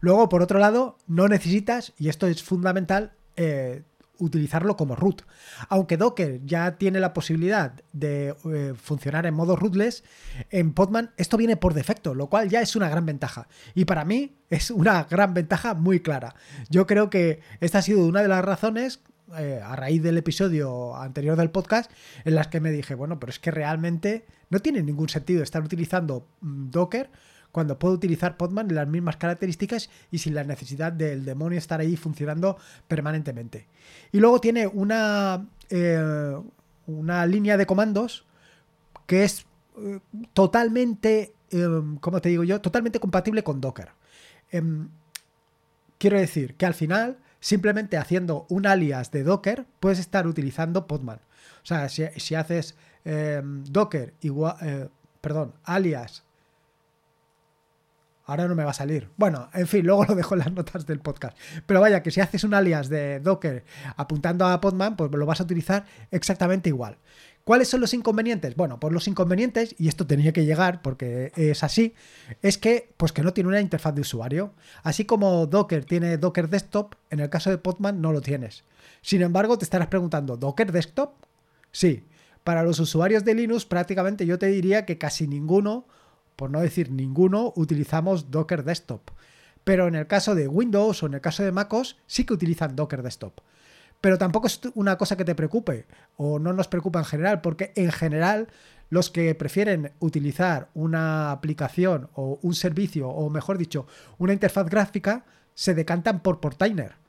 Luego, 0.00 0.28
por 0.28 0.42
otro 0.42 0.58
lado, 0.58 0.96
no 1.06 1.28
necesitas, 1.28 1.92
y 1.98 2.08
esto 2.08 2.26
es 2.26 2.42
fundamental, 2.42 3.12
eh, 3.36 3.82
utilizarlo 4.20 4.76
como 4.76 4.96
root. 4.96 5.22
Aunque 5.68 5.96
Docker 5.96 6.40
ya 6.44 6.76
tiene 6.76 7.00
la 7.00 7.12
posibilidad 7.12 7.72
de 7.92 8.34
eh, 8.44 8.74
funcionar 8.80 9.26
en 9.26 9.34
modo 9.34 9.56
rootless, 9.56 10.04
en 10.50 10.72
Podman 10.72 11.10
esto 11.16 11.36
viene 11.36 11.56
por 11.56 11.74
defecto, 11.74 12.14
lo 12.14 12.28
cual 12.28 12.48
ya 12.48 12.60
es 12.60 12.76
una 12.76 12.88
gran 12.88 13.06
ventaja. 13.06 13.48
Y 13.74 13.86
para 13.86 14.04
mí 14.04 14.36
es 14.48 14.70
una 14.70 15.04
gran 15.04 15.34
ventaja 15.34 15.74
muy 15.74 16.00
clara. 16.00 16.34
Yo 16.68 16.86
creo 16.86 17.10
que 17.10 17.40
esta 17.60 17.78
ha 17.78 17.82
sido 17.82 18.06
una 18.06 18.22
de 18.22 18.28
las 18.28 18.44
razones 18.44 19.00
eh, 19.38 19.60
a 19.62 19.76
raíz 19.76 20.02
del 20.02 20.18
episodio 20.18 20.96
anterior 20.96 21.36
del 21.36 21.50
podcast, 21.50 21.90
en 22.24 22.34
las 22.34 22.48
que 22.48 22.60
me 22.60 22.70
dije, 22.70 22.94
bueno, 22.94 23.18
pero 23.20 23.30
es 23.30 23.38
que 23.38 23.50
realmente 23.50 24.24
no 24.50 24.60
tiene 24.60 24.82
ningún 24.82 25.08
sentido 25.08 25.42
estar 25.42 25.62
utilizando 25.62 26.26
mm, 26.40 26.70
Docker 26.70 27.10
cuando 27.52 27.78
puedo 27.78 27.94
utilizar 27.94 28.36
Podman 28.36 28.68
en 28.70 28.76
las 28.76 28.88
mismas 28.88 29.16
características 29.16 29.90
y 30.10 30.18
sin 30.18 30.34
la 30.34 30.44
necesidad 30.44 30.92
del 30.92 31.24
demonio 31.24 31.58
estar 31.58 31.80
ahí 31.80 31.96
funcionando 31.96 32.58
permanentemente. 32.86 33.66
Y 34.12 34.20
luego 34.20 34.40
tiene 34.40 34.66
una, 34.66 35.46
eh, 35.68 36.36
una 36.86 37.26
línea 37.26 37.56
de 37.56 37.66
comandos 37.66 38.26
que 39.06 39.24
es 39.24 39.46
eh, 39.78 40.00
totalmente, 40.32 41.34
em, 41.50 41.96
como 41.98 42.20
te 42.20 42.28
digo 42.28 42.44
yo, 42.44 42.60
totalmente 42.60 43.00
compatible 43.00 43.42
con 43.42 43.60
Docker. 43.60 43.88
Em, 44.50 44.88
quiero 45.98 46.18
decir 46.18 46.54
que 46.54 46.66
al 46.66 46.74
final, 46.74 47.18
simplemente 47.40 47.96
haciendo 47.96 48.46
un 48.48 48.66
alias 48.66 49.10
de 49.10 49.24
Docker, 49.24 49.66
puedes 49.80 49.98
estar 49.98 50.26
utilizando 50.26 50.86
Podman. 50.86 51.20
O 51.62 51.66
sea, 51.66 51.88
si, 51.88 52.34
haces 52.34 52.76
em, 53.04 53.64
Docker 53.64 54.14
igual, 54.20 54.56
eh, 54.62 54.88
perdón, 55.20 55.54
alias 55.64 56.24
Ahora 58.30 58.46
no 58.46 58.54
me 58.54 58.62
va 58.62 58.70
a 58.70 58.74
salir. 58.74 59.08
Bueno, 59.16 59.50
en 59.54 59.66
fin, 59.66 59.84
luego 59.84 60.04
lo 60.04 60.14
dejo 60.14 60.34
en 60.36 60.38
las 60.38 60.52
notas 60.52 60.86
del 60.86 61.00
podcast. 61.00 61.36
Pero 61.66 61.80
vaya, 61.80 62.00
que 62.00 62.12
si 62.12 62.20
haces 62.20 62.44
un 62.44 62.54
alias 62.54 62.88
de 62.88 63.18
Docker 63.18 63.64
apuntando 63.96 64.46
a 64.46 64.60
Podman, 64.60 64.94
pues 64.94 65.10
lo 65.10 65.26
vas 65.26 65.40
a 65.40 65.42
utilizar 65.42 65.84
exactamente 66.12 66.68
igual. 66.68 66.96
¿Cuáles 67.44 67.68
son 67.68 67.80
los 67.80 67.94
inconvenientes? 67.94 68.54
Bueno, 68.54 68.78
pues 68.78 68.92
los 68.92 69.08
inconvenientes, 69.08 69.74
y 69.78 69.88
esto 69.88 70.06
tenía 70.06 70.32
que 70.32 70.44
llegar 70.44 70.82
porque 70.82 71.32
es 71.36 71.64
así, 71.64 71.94
es 72.42 72.58
que, 72.58 72.92
pues 72.96 73.12
que 73.12 73.22
no 73.22 73.32
tiene 73.32 73.48
una 73.48 73.60
interfaz 73.60 73.94
de 73.94 74.02
usuario. 74.02 74.52
Así 74.82 75.04
como 75.04 75.46
Docker 75.46 75.84
tiene 75.84 76.18
Docker 76.18 76.48
Desktop, 76.48 76.94
en 77.10 77.20
el 77.20 77.30
caso 77.30 77.50
de 77.50 77.58
Podman 77.58 78.00
no 78.00 78.12
lo 78.12 78.20
tienes. 78.20 78.64
Sin 79.02 79.22
embargo, 79.22 79.58
te 79.58 79.64
estarás 79.64 79.88
preguntando, 79.88 80.36
¿Docker 80.36 80.70
Desktop? 80.70 81.14
Sí. 81.72 82.04
Para 82.44 82.62
los 82.62 82.78
usuarios 82.78 83.24
de 83.24 83.34
Linux, 83.34 83.66
prácticamente 83.66 84.26
yo 84.26 84.38
te 84.38 84.46
diría 84.46 84.86
que 84.86 84.98
casi 84.98 85.26
ninguno 85.26 85.86
por 86.40 86.50
no 86.50 86.62
decir 86.62 86.90
ninguno, 86.90 87.52
utilizamos 87.54 88.30
Docker 88.30 88.64
Desktop. 88.64 89.10
Pero 89.62 89.88
en 89.88 89.94
el 89.94 90.06
caso 90.06 90.34
de 90.34 90.48
Windows 90.48 91.02
o 91.02 91.06
en 91.06 91.12
el 91.12 91.20
caso 91.20 91.42
de 91.42 91.52
MacOS 91.52 91.98
sí 92.06 92.24
que 92.24 92.32
utilizan 92.32 92.76
Docker 92.76 93.02
Desktop. 93.02 93.40
Pero 94.00 94.18
tampoco 94.18 94.46
es 94.46 94.60
una 94.74 94.96
cosa 94.96 95.16
que 95.16 95.24
te 95.24 95.34
preocupe 95.34 95.86
o 96.16 96.38
no 96.38 96.52
nos 96.52 96.68
preocupa 96.68 96.98
en 96.98 97.04
general, 97.04 97.40
porque 97.40 97.72
en 97.76 97.92
general 97.92 98.48
los 98.88 99.10
que 99.10 99.34
prefieren 99.34 99.92
utilizar 100.00 100.68
una 100.74 101.30
aplicación 101.30 102.08
o 102.14 102.38
un 102.42 102.54
servicio, 102.54 103.08
o 103.08 103.30
mejor 103.30 103.58
dicho, 103.58 103.86
una 104.18 104.32
interfaz 104.32 104.68
gráfica, 104.68 105.24
se 105.54 105.74
decantan 105.74 106.20
por 106.20 106.40
Portainer 106.40 107.00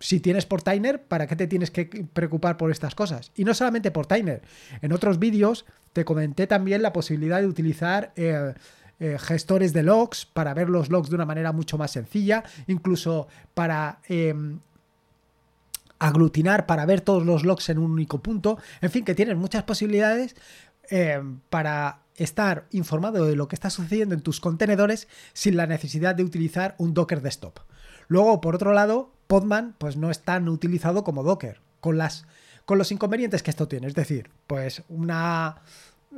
si 0.00 0.18
tienes 0.18 0.46
Portainer, 0.46 1.02
¿para 1.02 1.26
qué 1.26 1.36
te 1.36 1.46
tienes 1.46 1.70
que 1.70 1.84
preocupar 1.84 2.56
por 2.56 2.70
estas 2.70 2.94
cosas? 2.94 3.30
Y 3.36 3.44
no 3.44 3.52
solamente 3.52 3.90
Portainer. 3.90 4.40
En 4.80 4.92
otros 4.92 5.18
vídeos 5.18 5.66
te 5.92 6.06
comenté 6.06 6.46
también 6.46 6.82
la 6.82 6.92
posibilidad 6.92 7.40
de 7.40 7.46
utilizar 7.46 8.12
eh, 8.16 8.54
eh, 8.98 9.18
gestores 9.20 9.74
de 9.74 9.82
logs 9.82 10.24
para 10.24 10.54
ver 10.54 10.70
los 10.70 10.88
logs 10.88 11.10
de 11.10 11.16
una 11.16 11.26
manera 11.26 11.52
mucho 11.52 11.76
más 11.76 11.90
sencilla, 11.90 12.44
incluso 12.66 13.28
para 13.52 14.00
em, 14.08 14.60
aglutinar, 16.00 16.66
para 16.66 16.86
ver 16.86 17.02
todos 17.02 17.24
los 17.24 17.44
logs 17.44 17.68
en 17.68 17.78
un 17.78 17.92
único 17.92 18.20
punto. 18.20 18.58
En 18.80 18.90
fin, 18.90 19.04
que 19.04 19.14
tienes 19.14 19.36
muchas 19.36 19.62
posibilidades 19.62 20.34
em, 20.88 21.38
para 21.50 22.00
estar 22.16 22.66
informado 22.72 23.26
de 23.26 23.36
lo 23.36 23.46
que 23.46 23.54
está 23.54 23.70
sucediendo 23.70 24.14
en 24.14 24.22
tus 24.22 24.40
contenedores 24.40 25.08
sin 25.32 25.56
la 25.56 25.66
necesidad 25.66 26.14
de 26.14 26.24
utilizar 26.24 26.74
un 26.78 26.94
Docker 26.94 27.22
Desktop. 27.22 27.60
Luego, 28.08 28.40
por 28.40 28.56
otro 28.56 28.72
lado, 28.72 29.12
Podman 29.26 29.74
pues 29.78 29.96
no 29.96 30.10
es 30.10 30.20
tan 30.22 30.48
utilizado 30.48 31.04
como 31.04 31.22
Docker, 31.22 31.60
con, 31.80 31.96
las, 31.96 32.26
con 32.64 32.78
los 32.78 32.90
inconvenientes 32.90 33.42
que 33.42 33.50
esto 33.50 33.68
tiene. 33.68 33.86
Es 33.86 33.94
decir, 33.94 34.30
pues 34.46 34.82
una 34.88 35.56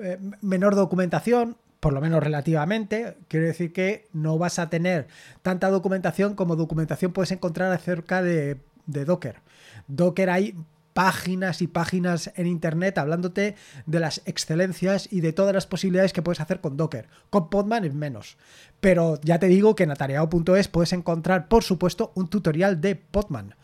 eh, 0.01 0.19
menor 0.41 0.75
documentación, 0.77 1.57
por 1.81 1.93
lo 1.93 2.01
menos 2.01 2.23
relativamente. 2.23 3.17
Quiero 3.29 3.47
decir 3.47 3.73
que 3.73 4.09
no 4.13 4.39
vas 4.39 4.59
a 4.59 4.71
tener 4.71 5.09
tanta 5.43 5.71
documentación 5.71 6.35
como 6.35 6.57
documentación 6.57 7.13
puedes 7.13 7.33
encontrar 7.33 7.73
acerca 7.73 8.23
de 8.23 8.59
Docker. 8.87 9.41
Docker 9.89 10.31
hay 10.31 10.55
páginas 10.93 11.63
y 11.63 11.67
páginas 11.67 12.33
en 12.37 12.47
internet 12.47 12.99
hablándote 12.99 13.57
de 13.87 14.01
las 14.01 14.23
excelencias 14.27 15.09
y 15.11 15.21
de 15.21 15.33
todas 15.33 15.55
las 15.55 15.67
posibilidades 15.67 16.13
que 16.13 16.23
puedes 16.23 16.41
hacer 16.41 16.61
con 16.61 16.77
Docker. 16.77 17.09
Con 17.31 17.49
Podman 17.51 17.85
es 17.85 17.95
menos. 17.95 18.37
Pero 18.81 19.19
ya 19.23 19.39
te 19.39 19.47
digo 19.47 19.75
que 19.75 19.85
en 19.85 19.91
atareado.es 19.91 20.69
puedes 20.69 20.93
encontrar, 20.93 21.49
por 21.49 21.65
supuesto, 21.65 22.13
un 22.15 22.29
tutorial 22.29 22.81
de 22.81 22.97
Podman 22.97 23.55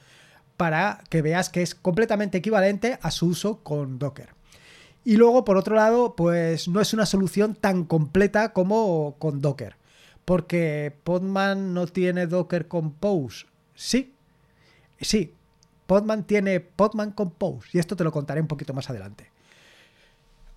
para 0.56 1.04
que 1.08 1.22
veas 1.22 1.50
que 1.50 1.62
es 1.62 1.74
completamente 1.74 2.38
equivalente 2.38 2.98
a 3.02 3.10
su 3.10 3.28
uso 3.28 3.62
con 3.62 3.98
Docker. 3.98 4.30
Y 5.04 5.16
luego, 5.16 5.44
por 5.44 5.56
otro 5.56 5.76
lado, 5.76 6.16
pues 6.16 6.68
no 6.68 6.80
es 6.80 6.92
una 6.92 7.06
solución 7.06 7.54
tan 7.54 7.84
completa 7.84 8.52
como 8.52 9.16
con 9.18 9.40
Docker. 9.40 9.76
Porque 10.24 10.94
Podman 11.04 11.72
no 11.72 11.86
tiene 11.86 12.26
Docker 12.26 12.68
Compose. 12.68 13.46
Sí, 13.74 14.12
sí, 15.00 15.34
Podman 15.88 16.24
tiene 16.24 16.60
Podman 16.60 17.12
Compose 17.12 17.70
y 17.72 17.78
esto 17.78 17.96
te 17.96 18.04
lo 18.04 18.12
contaré 18.12 18.42
un 18.42 18.46
poquito 18.46 18.74
más 18.74 18.90
adelante. 18.90 19.30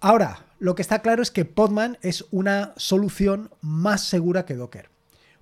Ahora, 0.01 0.45
lo 0.59 0.75
que 0.75 0.81
está 0.81 1.01
claro 1.01 1.21
es 1.21 1.31
que 1.31 1.45
Podman 1.45 1.97
es 2.01 2.25
una 2.31 2.73
solución 2.75 3.49
más 3.61 4.03
segura 4.03 4.43
que 4.43 4.55
Docker. 4.55 4.89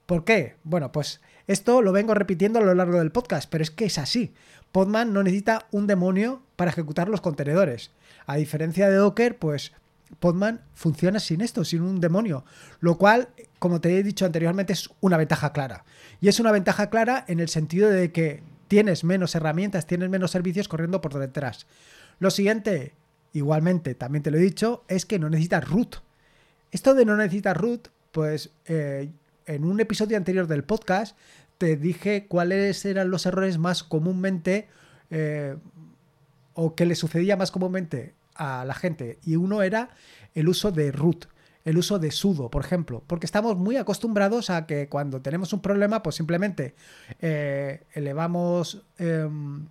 ¿Por 0.05 0.25
qué? 0.25 0.57
Bueno, 0.63 0.91
pues 0.91 1.21
esto 1.47 1.81
lo 1.81 1.91
vengo 1.91 2.13
repitiendo 2.13 2.59
a 2.59 2.61
lo 2.61 2.75
largo 2.75 2.99
del 2.99 3.11
podcast, 3.11 3.49
pero 3.49 3.63
es 3.63 3.71
que 3.71 3.85
es 3.85 3.97
así. 3.97 4.35
Podman 4.71 5.11
no 5.11 5.23
necesita 5.23 5.65
un 5.71 5.87
demonio 5.87 6.43
para 6.55 6.69
ejecutar 6.69 7.09
los 7.09 7.21
contenedores. 7.21 7.89
A 8.27 8.35
diferencia 8.35 8.89
de 8.89 8.95
Docker, 8.95 9.39
pues 9.39 9.71
Podman 10.19 10.61
funciona 10.75 11.19
sin 11.19 11.41
esto, 11.41 11.65
sin 11.65 11.81
un 11.81 11.99
demonio, 11.99 12.45
lo 12.79 12.99
cual, 12.99 13.29
como 13.57 13.81
te 13.81 13.97
he 13.97 14.03
dicho 14.03 14.27
anteriormente, 14.27 14.71
es 14.71 14.91
una 15.01 15.17
ventaja 15.17 15.51
clara. 15.51 15.83
Y 16.21 16.27
es 16.27 16.39
una 16.39 16.51
ventaja 16.51 16.91
clara 16.91 17.25
en 17.27 17.39
el 17.39 17.49
sentido 17.49 17.89
de 17.89 18.11
que 18.11 18.43
tienes 18.69 19.03
menos 19.03 19.35
herramientas, 19.35 19.87
tienes 19.87 20.09
menos 20.09 20.31
servicios 20.31 20.69
corriendo 20.69 21.01
por 21.01 21.17
detrás. 21.19 21.67
Lo 22.19 22.31
siguiente, 22.31 22.93
igualmente, 23.33 23.95
también 23.95 24.23
te 24.23 24.31
lo 24.31 24.37
he 24.37 24.41
dicho, 24.41 24.85
es 24.87 25.05
que 25.05 25.19
no 25.19 25.29
necesitas 25.29 25.67
root. 25.67 25.97
Esto 26.71 26.93
de 26.93 27.03
no 27.03 27.17
necesitas 27.17 27.57
root, 27.57 27.89
pues 28.11 28.51
eh, 28.65 29.09
en 29.47 29.65
un 29.65 29.79
episodio 29.79 30.15
anterior 30.15 30.47
del 30.47 30.63
podcast 30.63 31.17
te 31.57 31.75
dije 31.75 32.27
cuáles 32.27 32.85
eran 32.85 33.09
los 33.09 33.25
errores 33.25 33.57
más 33.57 33.83
comúnmente 33.83 34.67
eh, 35.09 35.57
o 36.53 36.75
que 36.75 36.85
le 36.85 36.95
sucedía 36.95 37.35
más 37.35 37.51
comúnmente 37.51 38.13
a 38.35 38.63
la 38.65 38.75
gente. 38.75 39.17
Y 39.25 39.35
uno 39.35 39.63
era 39.63 39.89
el 40.35 40.47
uso 40.47 40.71
de 40.71 40.91
root 40.91 41.25
el 41.65 41.77
uso 41.77 41.99
de 41.99 42.11
sudo, 42.11 42.49
por 42.49 42.63
ejemplo, 42.63 43.03
porque 43.05 43.25
estamos 43.25 43.57
muy 43.57 43.77
acostumbrados 43.77 44.49
a 44.49 44.65
que 44.65 44.87
cuando 44.87 45.21
tenemos 45.21 45.53
un 45.53 45.61
problema, 45.61 46.01
pues 46.01 46.15
simplemente 46.15 46.75
eh, 47.21 47.83
elevamos 47.93 48.81
em, 48.97 49.67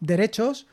derechos 0.00 0.66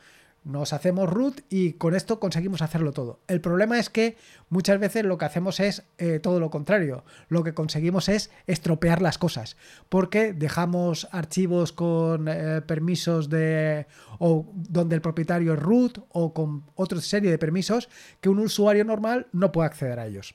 nos 0.44 0.72
hacemos 0.72 1.08
root 1.10 1.40
y 1.50 1.74
con 1.74 1.94
esto 1.94 2.20
conseguimos 2.20 2.62
hacerlo 2.62 2.92
todo. 2.92 3.20
El 3.28 3.40
problema 3.40 3.78
es 3.78 3.90
que 3.90 4.16
muchas 4.48 4.78
veces 4.80 5.04
lo 5.04 5.18
que 5.18 5.24
hacemos 5.24 5.60
es 5.60 5.82
eh, 5.98 6.20
todo 6.20 6.40
lo 6.40 6.50
contrario. 6.50 7.04
Lo 7.28 7.44
que 7.44 7.54
conseguimos 7.54 8.08
es 8.08 8.30
estropear 8.46 9.02
las 9.02 9.18
cosas 9.18 9.56
porque 9.88 10.32
dejamos 10.32 11.08
archivos 11.12 11.72
con 11.72 12.28
eh, 12.28 12.62
permisos 12.66 13.28
de 13.28 13.86
o 14.18 14.46
donde 14.54 14.94
el 14.94 15.02
propietario 15.02 15.54
es 15.54 15.58
root 15.58 15.98
o 16.10 16.32
con 16.32 16.64
otra 16.74 17.00
serie 17.00 17.30
de 17.30 17.38
permisos 17.38 17.88
que 18.20 18.28
un 18.28 18.38
usuario 18.38 18.84
normal 18.84 19.26
no 19.32 19.52
puede 19.52 19.66
acceder 19.66 19.98
a 19.98 20.06
ellos. 20.06 20.34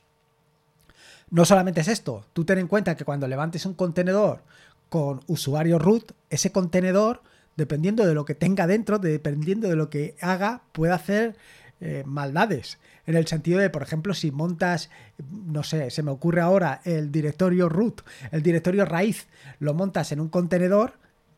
No 1.32 1.46
solamente 1.46 1.82
es 1.82 1.88
esto, 1.88 2.26
tú 2.34 2.46
ten 2.46 2.60
en 2.60 2.68
cuenta 2.68 2.96
que 2.96 3.06
cuando 3.06 3.28
levantes 3.28 3.66
un 3.66 3.74
contenedor 3.74 4.44
con 4.90 5.22
usuario 5.26 5.80
root, 5.80 6.12
ese 6.30 6.52
contenedor 6.52 7.24
dependiendo 7.56 8.06
de 8.06 8.14
lo 8.14 8.26
que 8.26 8.36
tenga 8.36 8.68
dentro, 8.68 9.00
dependiendo 9.00 9.68
de 9.70 9.76
lo 9.76 9.90
que 9.90 10.16
haga, 10.22 10.62
puede 10.72 10.94
hacer 10.94 11.36
eh, 11.82 12.04
maldades. 12.06 12.80
En 13.06 13.16
el 13.16 13.28
sentido 13.28 13.60
de, 13.60 13.70
por 13.70 13.82
ejemplo, 13.84 14.14
si 14.14 14.32
montas, 14.32 14.90
no 15.30 15.64
sé, 15.64 15.90
se 15.90 16.04
me 16.04 16.12
ocurre 16.12 16.42
ahora 16.42 16.82
el 16.86 17.12
directorio 17.12 17.68
root, 17.68 18.02
el 18.32 18.42
directorio 18.42 18.86
raíz, 18.86 19.28
lo 19.60 19.74
montas 19.74 20.12
en 20.12 20.22
un 20.22 20.30
contenedor 20.30 20.94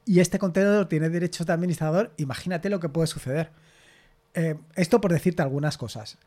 y 0.05 0.19
este 0.19 0.37
contenedor 0.37 0.87
tiene 0.87 1.09
derechos 1.09 1.47
de 1.47 1.53
administrador, 1.53 2.13
imagínate 2.17 2.69
lo 2.69 2.79
que 2.79 2.89
puede 2.89 3.07
suceder. 3.07 3.49
Eh, 4.35 4.55
esto 4.75 5.01
por 5.01 5.11
decirte 5.11 5.41
algunas 5.41 5.77
cosas. 5.77 6.17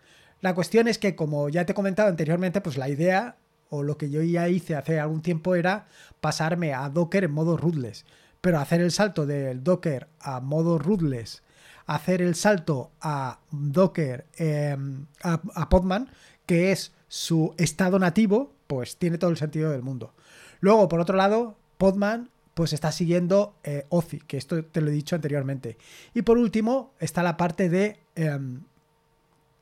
La 0.40 0.54
cuestión 0.54 0.88
es 0.88 0.98
que, 0.98 1.14
como 1.14 1.48
ya 1.48 1.64
te 1.64 1.72
he 1.72 1.74
comentado 1.74 2.08
anteriormente, 2.08 2.60
pues 2.60 2.76
la 2.76 2.88
idea 2.88 3.36
o 3.70 3.82
lo 3.82 3.98
que 3.98 4.10
yo 4.10 4.22
ya 4.22 4.48
hice 4.48 4.74
hace 4.74 4.98
algún 4.98 5.22
tiempo 5.22 5.54
era 5.54 5.86
pasarme 6.20 6.74
a 6.74 6.88
Docker 6.88 7.24
en 7.24 7.32
modo 7.32 7.56
rootless. 7.56 8.04
Pero 8.40 8.58
hacer 8.58 8.80
el 8.80 8.92
salto 8.92 9.26
del 9.26 9.64
Docker 9.64 10.08
a 10.20 10.40
modo 10.40 10.78
rootless, 10.78 11.42
hacer 11.86 12.22
el 12.22 12.34
salto 12.34 12.92
a 13.00 13.40
Docker, 13.50 14.26
em, 14.36 15.06
a, 15.22 15.68
Podman, 15.68 16.10
que 16.46 16.70
es 16.70 16.92
su 17.08 17.54
estado 17.56 17.98
nativo, 17.98 18.54
pues 18.66 18.96
tiene 18.96 19.18
todo 19.18 19.30
el 19.30 19.38
sentido 19.38 19.70
del 19.70 19.82
mundo. 19.82 20.14
Luego, 20.60 20.88
por 20.88 21.00
otro 21.00 21.16
lado, 21.16 21.56
Podman 21.78 22.30
pues 22.54 22.72
está 22.72 22.90
siguiendo 22.90 23.54
eh, 23.62 23.86
OCI, 23.88 24.18
que 24.18 24.36
esto 24.36 24.64
te 24.64 24.80
lo 24.80 24.88
he 24.88 24.92
dicho 24.92 25.14
anteriormente. 25.14 25.78
Y 26.12 26.22
por 26.22 26.38
último, 26.38 26.92
está 26.98 27.22
la 27.22 27.36
parte 27.36 27.68
de 27.68 28.00
em, 28.16 28.62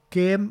que 0.08 0.50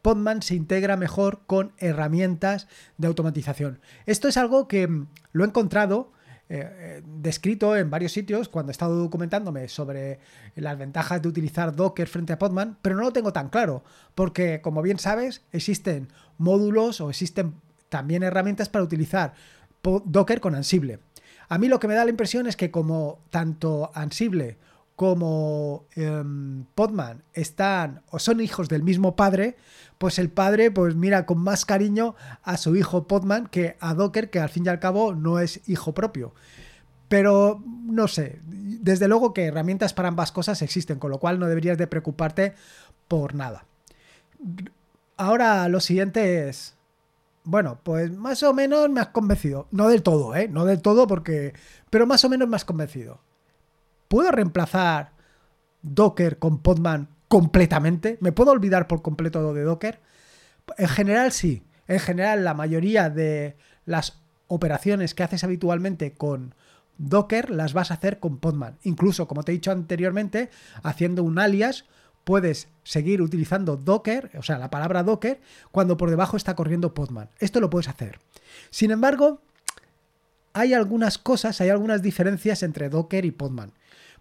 Podman 0.00 0.40
se 0.40 0.54
integra 0.54 0.96
mejor 0.96 1.42
con 1.46 1.72
herramientas 1.78 2.66
de 2.96 3.08
automatización. 3.08 3.80
Esto 4.06 4.26
es 4.26 4.36
algo 4.36 4.68
que 4.68 4.88
mm, 4.88 5.08
lo 5.32 5.44
he 5.44 5.48
encontrado 5.48 6.12
eh, 6.48 6.68
eh, 6.78 7.02
descrito 7.04 7.76
en 7.76 7.90
varios 7.90 8.12
sitios 8.12 8.48
cuando 8.48 8.70
he 8.70 8.72
estado 8.72 8.96
documentándome 8.96 9.68
sobre 9.68 10.20
las 10.54 10.78
ventajas 10.78 11.20
de 11.20 11.28
utilizar 11.28 11.74
Docker 11.74 12.06
frente 12.06 12.32
a 12.32 12.38
Podman, 12.38 12.78
pero 12.82 12.94
no 12.94 13.02
lo 13.02 13.12
tengo 13.12 13.32
tan 13.32 13.48
claro, 13.48 13.82
porque 14.14 14.60
como 14.60 14.80
bien 14.80 14.98
sabes, 15.00 15.42
existen 15.52 16.08
módulos 16.38 17.00
o 17.00 17.10
existen 17.10 17.54
también 17.88 18.22
herramientas 18.22 18.68
para 18.68 18.84
utilizar 18.84 19.34
Docker 19.82 20.40
con 20.40 20.54
Ansible. 20.54 21.00
A 21.48 21.58
mí 21.58 21.68
lo 21.68 21.80
que 21.80 21.88
me 21.88 21.94
da 21.94 22.04
la 22.04 22.10
impresión 22.10 22.46
es 22.46 22.56
que 22.56 22.70
como 22.70 23.20
tanto 23.30 23.90
Ansible 23.94 24.58
como 24.96 25.84
em, 25.94 26.64
Podman 26.74 27.22
están 27.34 28.02
o 28.10 28.18
son 28.18 28.40
hijos 28.40 28.70
del 28.70 28.82
mismo 28.82 29.14
padre, 29.14 29.56
pues 29.98 30.18
el 30.18 30.30
padre 30.30 30.70
pues 30.70 30.94
mira 30.94 31.26
con 31.26 31.38
más 31.38 31.66
cariño 31.66 32.16
a 32.42 32.56
su 32.56 32.74
hijo 32.76 33.06
Podman 33.06 33.46
que 33.46 33.76
a 33.78 33.94
Docker, 33.94 34.30
que 34.30 34.40
al 34.40 34.48
fin 34.48 34.64
y 34.64 34.70
al 34.70 34.80
cabo 34.80 35.14
no 35.14 35.38
es 35.38 35.60
hijo 35.68 35.92
propio. 35.92 36.32
Pero 37.08 37.62
no 37.66 38.08
sé, 38.08 38.40
desde 38.46 39.06
luego 39.06 39.32
que 39.32 39.44
herramientas 39.44 39.92
para 39.94 40.08
ambas 40.08 40.32
cosas 40.32 40.60
existen, 40.62 40.98
con 40.98 41.10
lo 41.10 41.18
cual 41.18 41.38
no 41.38 41.46
deberías 41.46 41.78
de 41.78 41.86
preocuparte 41.86 42.54
por 43.06 43.34
nada. 43.34 43.64
Ahora 45.16 45.68
lo 45.68 45.80
siguiente 45.80 46.48
es... 46.48 46.74
Bueno, 47.44 47.78
pues 47.84 48.10
más 48.10 48.42
o 48.42 48.52
menos 48.52 48.90
me 48.90 49.00
has 49.00 49.08
convencido. 49.08 49.68
No 49.70 49.88
del 49.88 50.02
todo, 50.02 50.34
¿eh? 50.34 50.48
No 50.48 50.64
del 50.64 50.82
todo 50.82 51.06
porque... 51.06 51.54
Pero 51.90 52.06
más 52.06 52.24
o 52.24 52.28
menos 52.28 52.48
me 52.48 52.56
has 52.56 52.64
convencido. 52.64 53.20
¿Puedo 54.08 54.30
reemplazar 54.30 55.12
Docker 55.82 56.38
con 56.38 56.58
Podman 56.58 57.08
completamente? 57.28 58.18
¿Me 58.20 58.32
puedo 58.32 58.52
olvidar 58.52 58.86
por 58.88 59.02
completo 59.02 59.52
de 59.54 59.62
Docker? 59.62 60.00
En 60.78 60.88
general 60.88 61.32
sí. 61.32 61.62
En 61.88 62.00
general 62.00 62.44
la 62.44 62.54
mayoría 62.54 63.10
de 63.10 63.56
las 63.84 64.20
operaciones 64.48 65.14
que 65.14 65.22
haces 65.22 65.44
habitualmente 65.44 66.12
con 66.14 66.54
Docker 66.98 67.50
las 67.50 67.72
vas 67.72 67.90
a 67.90 67.94
hacer 67.94 68.20
con 68.20 68.38
Podman. 68.38 68.78
Incluso, 68.82 69.28
como 69.28 69.42
te 69.42 69.52
he 69.52 69.54
dicho 69.54 69.70
anteriormente, 69.70 70.50
haciendo 70.82 71.22
un 71.22 71.38
alias 71.38 71.84
puedes 72.24 72.68
seguir 72.82 73.22
utilizando 73.22 73.76
Docker, 73.76 74.32
o 74.36 74.42
sea, 74.42 74.58
la 74.58 74.68
palabra 74.68 75.04
Docker, 75.04 75.40
cuando 75.70 75.96
por 75.96 76.10
debajo 76.10 76.36
está 76.36 76.56
corriendo 76.56 76.92
Podman. 76.92 77.30
Esto 77.38 77.60
lo 77.60 77.70
puedes 77.70 77.88
hacer. 77.88 78.18
Sin 78.70 78.90
embargo, 78.90 79.40
hay 80.52 80.74
algunas 80.74 81.18
cosas, 81.18 81.60
hay 81.60 81.68
algunas 81.68 82.02
diferencias 82.02 82.64
entre 82.64 82.88
Docker 82.88 83.24
y 83.24 83.30
Podman. 83.30 83.72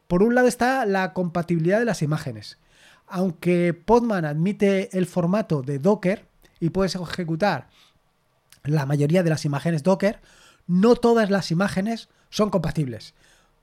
Por 0.07 0.23
un 0.23 0.35
lado 0.35 0.47
está 0.47 0.85
la 0.85 1.13
compatibilidad 1.13 1.79
de 1.79 1.85
las 1.85 2.01
imágenes. 2.01 2.57
Aunque 3.07 3.73
Podman 3.73 4.25
admite 4.25 4.95
el 4.97 5.05
formato 5.05 5.61
de 5.61 5.79
Docker 5.79 6.27
y 6.59 6.69
puedes 6.69 6.95
ejecutar 6.95 7.67
la 8.63 8.85
mayoría 8.85 9.23
de 9.23 9.29
las 9.29 9.45
imágenes 9.45 9.83
Docker, 9.83 10.19
no 10.67 10.95
todas 10.95 11.29
las 11.29 11.51
imágenes 11.51 12.09
son 12.29 12.49
compatibles. 12.49 13.13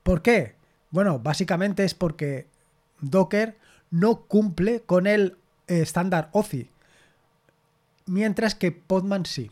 ¿Por 0.03 0.21
qué? 0.21 0.55
Bueno, 0.91 1.19
básicamente 1.19 1.83
es 1.83 1.93
porque 1.93 2.47
Docker 3.01 3.57
no 3.89 4.21
cumple 4.21 4.81
con 4.81 5.07
el 5.07 5.37
eh, 5.67 5.81
estándar 5.81 6.29
OCI, 6.31 6.69
mientras 8.05 8.55
que 8.55 8.71
Podman 8.71 9.25
sí. 9.25 9.51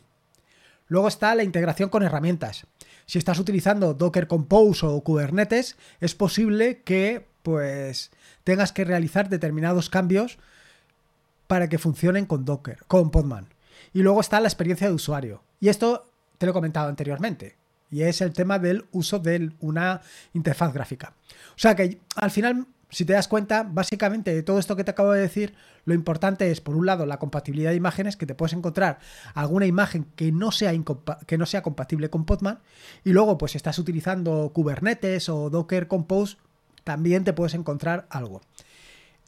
Luego 0.88 1.08
está 1.08 1.36
la 1.36 1.44
integración 1.44 1.90
con 1.90 2.04
herramientas. 2.04 2.66
Si 3.06 3.18
estás 3.18 3.40
utilizando 3.40 3.94
Docker 3.94 4.28
Compose 4.28 4.86
o 4.86 5.02
Kubernetes, 5.02 5.78
es 6.00 6.16
posible 6.16 6.82
que 6.84 7.28
pues 7.44 8.12
tengas 8.44 8.72
que 8.72 8.86
realizar 8.86 9.30
determinados 9.30 9.90
cambios 9.90 10.38
para 11.48 11.68
que 11.70 11.78
funcionen 11.78 12.26
con 12.26 12.46
Docker, 12.46 12.80
con 12.88 13.12
Podman. 13.12 13.48
Y 13.94 14.02
luego 14.02 14.22
está 14.22 14.40
la 14.40 14.48
experiencia 14.48 14.88
de 14.88 14.94
usuario. 14.94 15.44
Y 15.60 15.70
esto 15.70 16.06
te 16.38 16.46
lo 16.46 16.52
he 16.52 16.54
comentado 16.54 16.88
anteriormente. 16.88 17.58
Y 17.90 18.04
es 18.04 18.22
el 18.22 18.32
tema 18.32 18.58
del 18.58 18.86
uso 18.92 19.20
de 19.20 19.52
una 19.60 20.02
interfaz 20.34 20.74
gráfica. 20.74 21.14
O 21.56 21.60
sea 21.60 21.76
que 21.76 22.00
al 22.16 22.32
final 22.32 22.68
si 22.92 23.06
te 23.06 23.14
das 23.14 23.28
cuenta, 23.28 23.64
básicamente 23.64 24.36
de 24.36 24.44
todo 24.44 24.60
esto 24.60 24.76
que 24.76 24.84
te 24.84 24.92
acabo 24.92 25.14
de 25.14 25.22
decir, 25.22 25.56
lo 25.86 25.94
importante 25.94 26.52
es, 26.52 26.60
por 26.62 26.76
un 26.76 26.86
lado, 26.86 27.06
la 27.06 27.20
compatibilidad 27.20 27.72
de 27.72 27.78
imágenes, 27.78 28.18
que 28.18 28.26
te 28.26 28.36
puedes 28.36 28.54
encontrar 28.54 29.00
alguna 29.34 29.66
imagen 29.66 30.06
que 30.16 30.32
no 30.32 30.52
sea, 30.52 30.74
que 31.26 31.38
no 31.38 31.46
sea 31.46 31.64
compatible 31.64 32.10
con 32.10 32.26
Podman, 32.26 32.60
y 33.04 33.12
luego, 33.12 33.38
pues 33.38 33.54
si 33.54 33.58
estás 33.58 33.80
utilizando 33.80 34.52
Kubernetes 34.54 35.30
o 35.30 35.50
Docker 35.50 35.88
Compose, 35.88 36.38
también 36.84 37.24
te 37.24 37.34
puedes 37.34 37.54
encontrar 37.54 38.08
algo. 38.10 38.42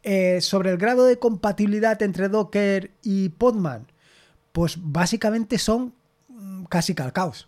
Eh, 0.04 0.42
sobre 0.42 0.70
el 0.70 0.78
grado 0.78 1.06
de 1.06 1.18
compatibilidad 1.18 2.02
entre 2.04 2.28
Docker 2.28 2.92
y 3.02 3.30
Podman, 3.30 3.88
pues 4.52 4.78
básicamente 4.78 5.58
son 5.58 5.94
mm, 6.28 6.66
casi 6.66 6.94
calcaos 6.94 7.48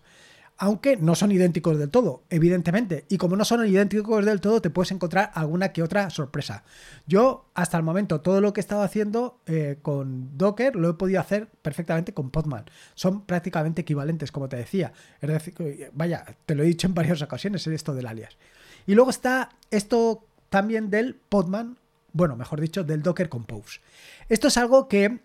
aunque 0.57 0.95
no 0.95 1.15
son 1.15 1.31
idénticos 1.31 1.77
del 1.77 1.89
todo, 1.89 2.23
evidentemente. 2.29 3.05
Y 3.09 3.17
como 3.17 3.35
no 3.35 3.43
son 3.43 3.65
idénticos 3.67 4.25
del 4.25 4.39
todo, 4.39 4.61
te 4.61 4.69
puedes 4.69 4.91
encontrar 4.91 5.31
alguna 5.33 5.73
que 5.73 5.83
otra 5.83 6.09
sorpresa. 6.09 6.63
Yo, 7.07 7.49
hasta 7.53 7.77
el 7.77 7.83
momento, 7.83 8.21
todo 8.21 8.39
lo 8.39 8.53
que 8.53 8.61
he 8.61 8.63
estado 8.63 8.81
haciendo 8.81 9.39
eh, 9.47 9.79
con 9.81 10.37
Docker 10.37 10.75
lo 10.75 10.89
he 10.89 10.93
podido 10.93 11.19
hacer 11.19 11.47
perfectamente 11.61 12.13
con 12.13 12.29
Podman. 12.29 12.65
Son 12.93 13.25
prácticamente 13.25 13.81
equivalentes, 13.81 14.31
como 14.31 14.47
te 14.47 14.55
decía. 14.55 14.93
Es 15.19 15.29
decir, 15.29 15.91
vaya, 15.93 16.25
te 16.45 16.55
lo 16.55 16.63
he 16.63 16.67
dicho 16.67 16.87
en 16.87 16.93
varias 16.93 17.21
ocasiones, 17.21 17.67
esto 17.67 17.93
del 17.93 18.07
alias. 18.07 18.37
Y 18.87 18.95
luego 18.95 19.09
está 19.09 19.49
esto 19.71 20.25
también 20.49 20.89
del 20.89 21.15
Podman, 21.15 21.77
bueno, 22.13 22.37
mejor 22.37 22.61
dicho, 22.61 22.85
del 22.85 23.01
Docker 23.01 23.27
Compose. 23.27 23.81
Esto 24.29 24.47
es 24.47 24.57
algo 24.57 24.87
que 24.87 25.19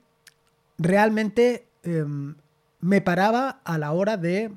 realmente 0.76 1.68
em, 1.84 2.34
me 2.80 3.00
paraba 3.00 3.60
a 3.64 3.78
la 3.78 3.92
hora 3.92 4.16
de 4.16 4.50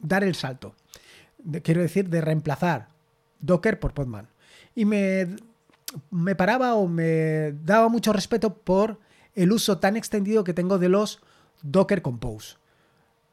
dar 0.00 0.24
el 0.24 0.34
salto. 0.34 0.74
quiero 1.62 1.80
decir, 1.80 2.08
de 2.08 2.20
reemplazar 2.20 2.88
Docker 3.40 3.78
por 3.78 3.94
Podman. 3.94 4.28
Y 4.74 4.84
me, 4.84 5.36
me 6.10 6.34
paraba 6.34 6.74
o 6.74 6.86
me 6.86 7.52
daba 7.64 7.88
mucho 7.88 8.12
respeto 8.12 8.54
por 8.54 9.00
el 9.34 9.52
uso 9.52 9.78
tan 9.78 9.96
extendido 9.96 10.44
que 10.44 10.54
tengo 10.54 10.78
de 10.78 10.88
los 10.88 11.20
Docker 11.62 12.02
Compose. 12.02 12.56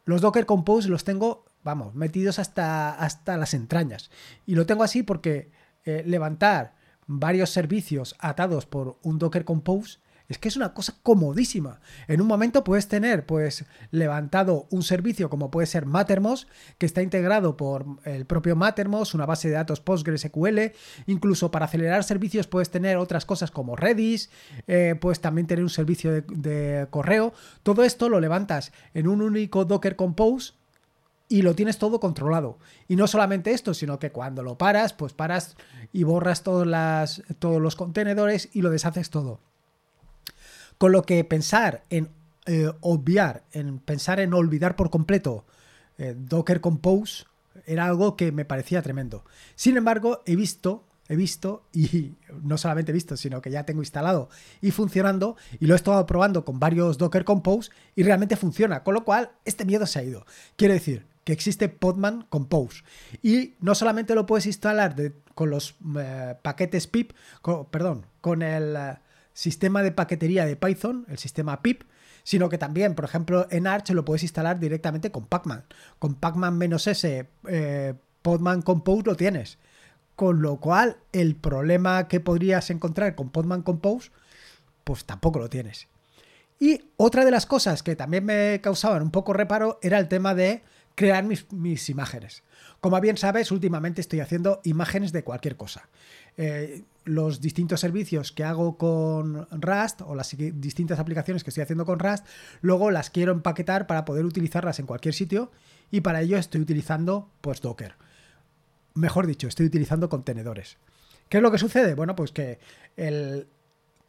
Los 0.06 0.22
Docker 0.22 0.46
Compose 0.46 0.90
los 0.90 1.04
tengo, 1.04 1.46
vamos, 1.64 1.94
metidos 1.96 2.40
hasta, 2.40 2.92
hasta 2.92 3.38
las 3.38 3.54
entrañas. 3.54 4.10
Y 4.46 4.56
lo 4.56 4.66
tengo 4.66 4.84
así 4.84 5.04
porque 5.04 5.52
eh, 5.84 6.04
levantar 6.06 6.76
varios 7.08 7.50
servicios 7.50 8.16
atados 8.20 8.66
por 8.66 8.98
un 9.02 9.20
Docker 9.20 9.46
Compose 9.46 10.00
es 10.30 10.38
que 10.38 10.50
es 10.50 10.58
una 10.58 10.74
cosa 10.74 10.96
comodísima. 11.04 11.80
En 12.08 12.20
un 12.20 12.28
momento 12.28 12.64
puedes 12.64 12.88
tener, 12.88 13.26
pues, 13.26 13.66
levantado 13.92 14.68
un 14.72 14.84
servicio 14.84 15.30
como 15.30 15.50
puede 15.52 15.68
ser 15.68 15.86
Mattermost, 15.86 16.50
que 16.78 16.86
está 16.86 17.02
integrado 17.02 17.56
por 17.56 17.86
el 18.04 18.26
propio 18.26 18.56
Mattermost, 18.56 19.14
una 19.14 19.26
base 19.26 19.48
de 19.48 19.56
datos 19.56 19.80
PostgreSQL. 19.80 20.74
Incluso 21.06 21.50
para 21.50 21.66
acelerar 21.66 22.04
servicios 22.04 22.48
puedes 22.48 22.70
tener 22.70 22.98
otras 22.98 23.26
cosas 23.26 23.52
como 23.52 23.76
Redis, 23.76 24.30
eh, 24.68 24.96
puedes 25.00 25.22
también 25.22 25.48
tener 25.48 25.64
un 25.64 25.70
servicio 25.70 26.12
de, 26.12 26.88
correo. 26.90 27.34
Todo 27.64 27.84
esto 27.84 28.10
lo 28.10 28.20
levantas 28.20 28.72
en 28.94 29.08
un 29.08 29.22
único 29.22 29.66
Docker 29.66 29.96
Compose 29.96 30.54
y 31.30 31.42
lo 31.42 31.56
tienes 31.56 31.78
todo 31.78 32.00
controlado. 32.00 32.58
Y 32.88 32.96
no 32.96 33.08
solamente 33.08 33.52
esto, 33.52 33.74
sino 33.74 34.00
que 34.00 34.12
cuando 34.12 34.44
lo 34.44 34.58
paras, 34.58 34.94
pues 34.94 35.14
paras 35.14 35.56
y 35.94 36.04
borras 36.04 36.44
todos 36.44 36.68
los 36.68 37.76
contenedores 37.76 38.50
y 38.54 38.62
lo 38.62 38.70
deshaces 38.70 39.10
todo. 39.10 39.40
Con 40.78 40.92
lo 40.92 41.04
que 41.04 41.24
pensar 41.24 41.84
en 41.90 42.10
eh, 42.46 42.72
obviar, 42.82 43.44
en 43.52 43.80
pensar 43.80 44.20
en 44.20 44.34
olvidar 44.34 44.76
por 44.76 44.90
completo 44.90 45.46
eh, 45.98 46.16
Docker 46.18 46.62
Compose 46.62 47.26
era 47.66 47.86
algo 47.86 48.16
que 48.16 48.32
me 48.32 48.46
parecía 48.46 48.82
tremendo. 48.82 49.26
Sin 49.56 49.78
embargo, 49.78 50.22
he 50.26 50.36
visto 50.36 50.84
he 51.10 51.16
visto 51.16 51.64
y 51.74 52.14
no 52.44 52.58
solamente 52.58 52.92
he 52.92 52.94
visto, 52.94 53.18
sino 53.18 53.42
que 53.42 53.52
ya 53.52 53.66
tengo 53.66 53.82
instalado 53.82 54.30
y 54.62 54.72
funcionando 54.72 55.38
y 55.60 55.66
lo 55.66 55.74
he 55.74 55.78
estado 55.78 56.06
probando 56.06 56.44
con 56.46 56.60
varios 56.60 56.98
Docker 56.98 57.24
Compose 57.24 57.72
y 57.96 58.04
realmente 58.04 58.36
funciona, 58.36 58.84
con 58.84 58.94
lo 58.94 59.04
cual 59.04 59.32
este 59.46 59.66
miedo 59.66 59.86
se 59.86 60.00
ha 60.00 60.04
ido. 60.04 60.26
Quiero 60.56 60.74
decir 60.74 61.06
que 61.24 61.34
existe 61.34 61.70
Podman 61.70 62.24
Compose 62.30 62.84
y 63.22 63.56
no 63.60 63.76
solamente 63.76 64.16
lo 64.16 64.26
puedes 64.26 64.46
instalar 64.46 64.96
con 65.34 65.50
los 65.50 65.76
eh, 65.98 66.36
paquetes 66.42 66.88
pip, 66.88 67.12
perdón, 67.72 68.06
con 68.22 68.42
el 68.42 68.78
sistema 69.38 69.84
de 69.84 69.92
paquetería 69.92 70.48
de 70.48 70.56
Python, 70.56 71.06
el 71.10 71.20
sistema 71.20 71.62
pip, 71.62 71.84
sino 72.24 72.50
que 72.50 72.58
también, 72.58 72.96
por 72.96 73.06
ejemplo, 73.06 73.46
en 73.52 73.68
Arch 73.68 73.92
lo 73.92 74.04
puedes 74.04 74.24
instalar 74.24 74.60
directamente 74.60 75.12
con 75.12 75.28
Pacman. 75.28 75.64
Con 76.00 76.16
Pacman-S, 76.16 77.30
eh, 77.48 77.94
Podman 78.24 78.64
Compose 78.64 79.04
lo 79.06 79.16
tienes. 79.16 79.60
Con 80.16 80.42
lo 80.42 80.58
cual, 80.58 80.98
el 81.12 81.36
problema 81.36 82.08
que 82.08 82.20
podrías 82.20 82.72
encontrar 82.72 83.14
con 83.14 83.30
Podman 83.30 83.62
Compose, 83.62 84.10
pues 84.84 85.06
tampoco 85.06 85.38
lo 85.38 85.50
tienes. 85.50 85.88
Y 86.60 86.86
otra 86.98 87.24
de 87.24 87.30
las 87.30 87.46
cosas 87.46 87.84
que 87.84 87.96
también 87.96 88.26
me 88.26 88.60
causaban 88.64 89.04
un 89.04 89.12
poco 89.12 89.34
reparo 89.34 89.78
era 89.84 90.00
el 90.00 90.08
tema 90.08 90.34
de 90.34 90.64
crear 90.98 91.24
mis, 91.24 91.90
imágenes. 91.90 92.44
Como 92.82 93.00
bien 93.00 93.16
sabes, 93.16 93.52
últimamente 93.52 94.02
estoy 94.02 94.20
haciendo 94.20 94.60
imágenes 94.66 95.14
de 95.14 95.24
cualquier 95.24 95.56
cosa. 95.56 95.88
Eh, 96.36 96.84
los 97.06 97.40
distintos 97.40 97.80
servicios 97.80 98.34
que 98.34 98.44
hago 98.44 98.78
con 98.78 99.48
Rust 99.52 100.02
o 100.02 100.16
las 100.16 100.36
distintas 100.36 101.00
aplicaciones 101.00 101.44
que 101.44 101.52
estoy 101.52 101.64
haciendo 101.64 101.86
con 101.86 102.00
Rust, 102.00 102.26
luego 102.62 102.92
las 102.92 103.10
quiero 103.10 103.32
empaquetar 103.32 103.88
para 103.88 104.04
poder 104.04 104.26
utilizarlas 104.26 104.80
en 104.80 104.88
cualquier 104.88 105.14
sitio 105.14 105.52
y 105.92 106.02
para 106.02 106.22
ello 106.22 106.38
estoy 106.38 106.62
utilizando 106.62 107.30
pues 107.42 107.62
Docker 107.62 107.96
mejor 108.98 109.28
dicho, 109.28 109.48
estoy 109.48 109.68
utilizando 109.68 110.10
contenedores. 110.10 110.78
¿Qué 111.30 111.38
es 111.38 111.44
lo 111.44 111.52
que 111.52 111.58
sucede? 111.58 111.94
Bueno, 111.94 112.16
pues 112.16 112.32
que 112.32 112.60
el, 112.98 113.48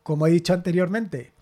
como 0.02 0.26
he 0.26 0.30
dicho 0.30 0.54
anteriormente, 0.54 1.32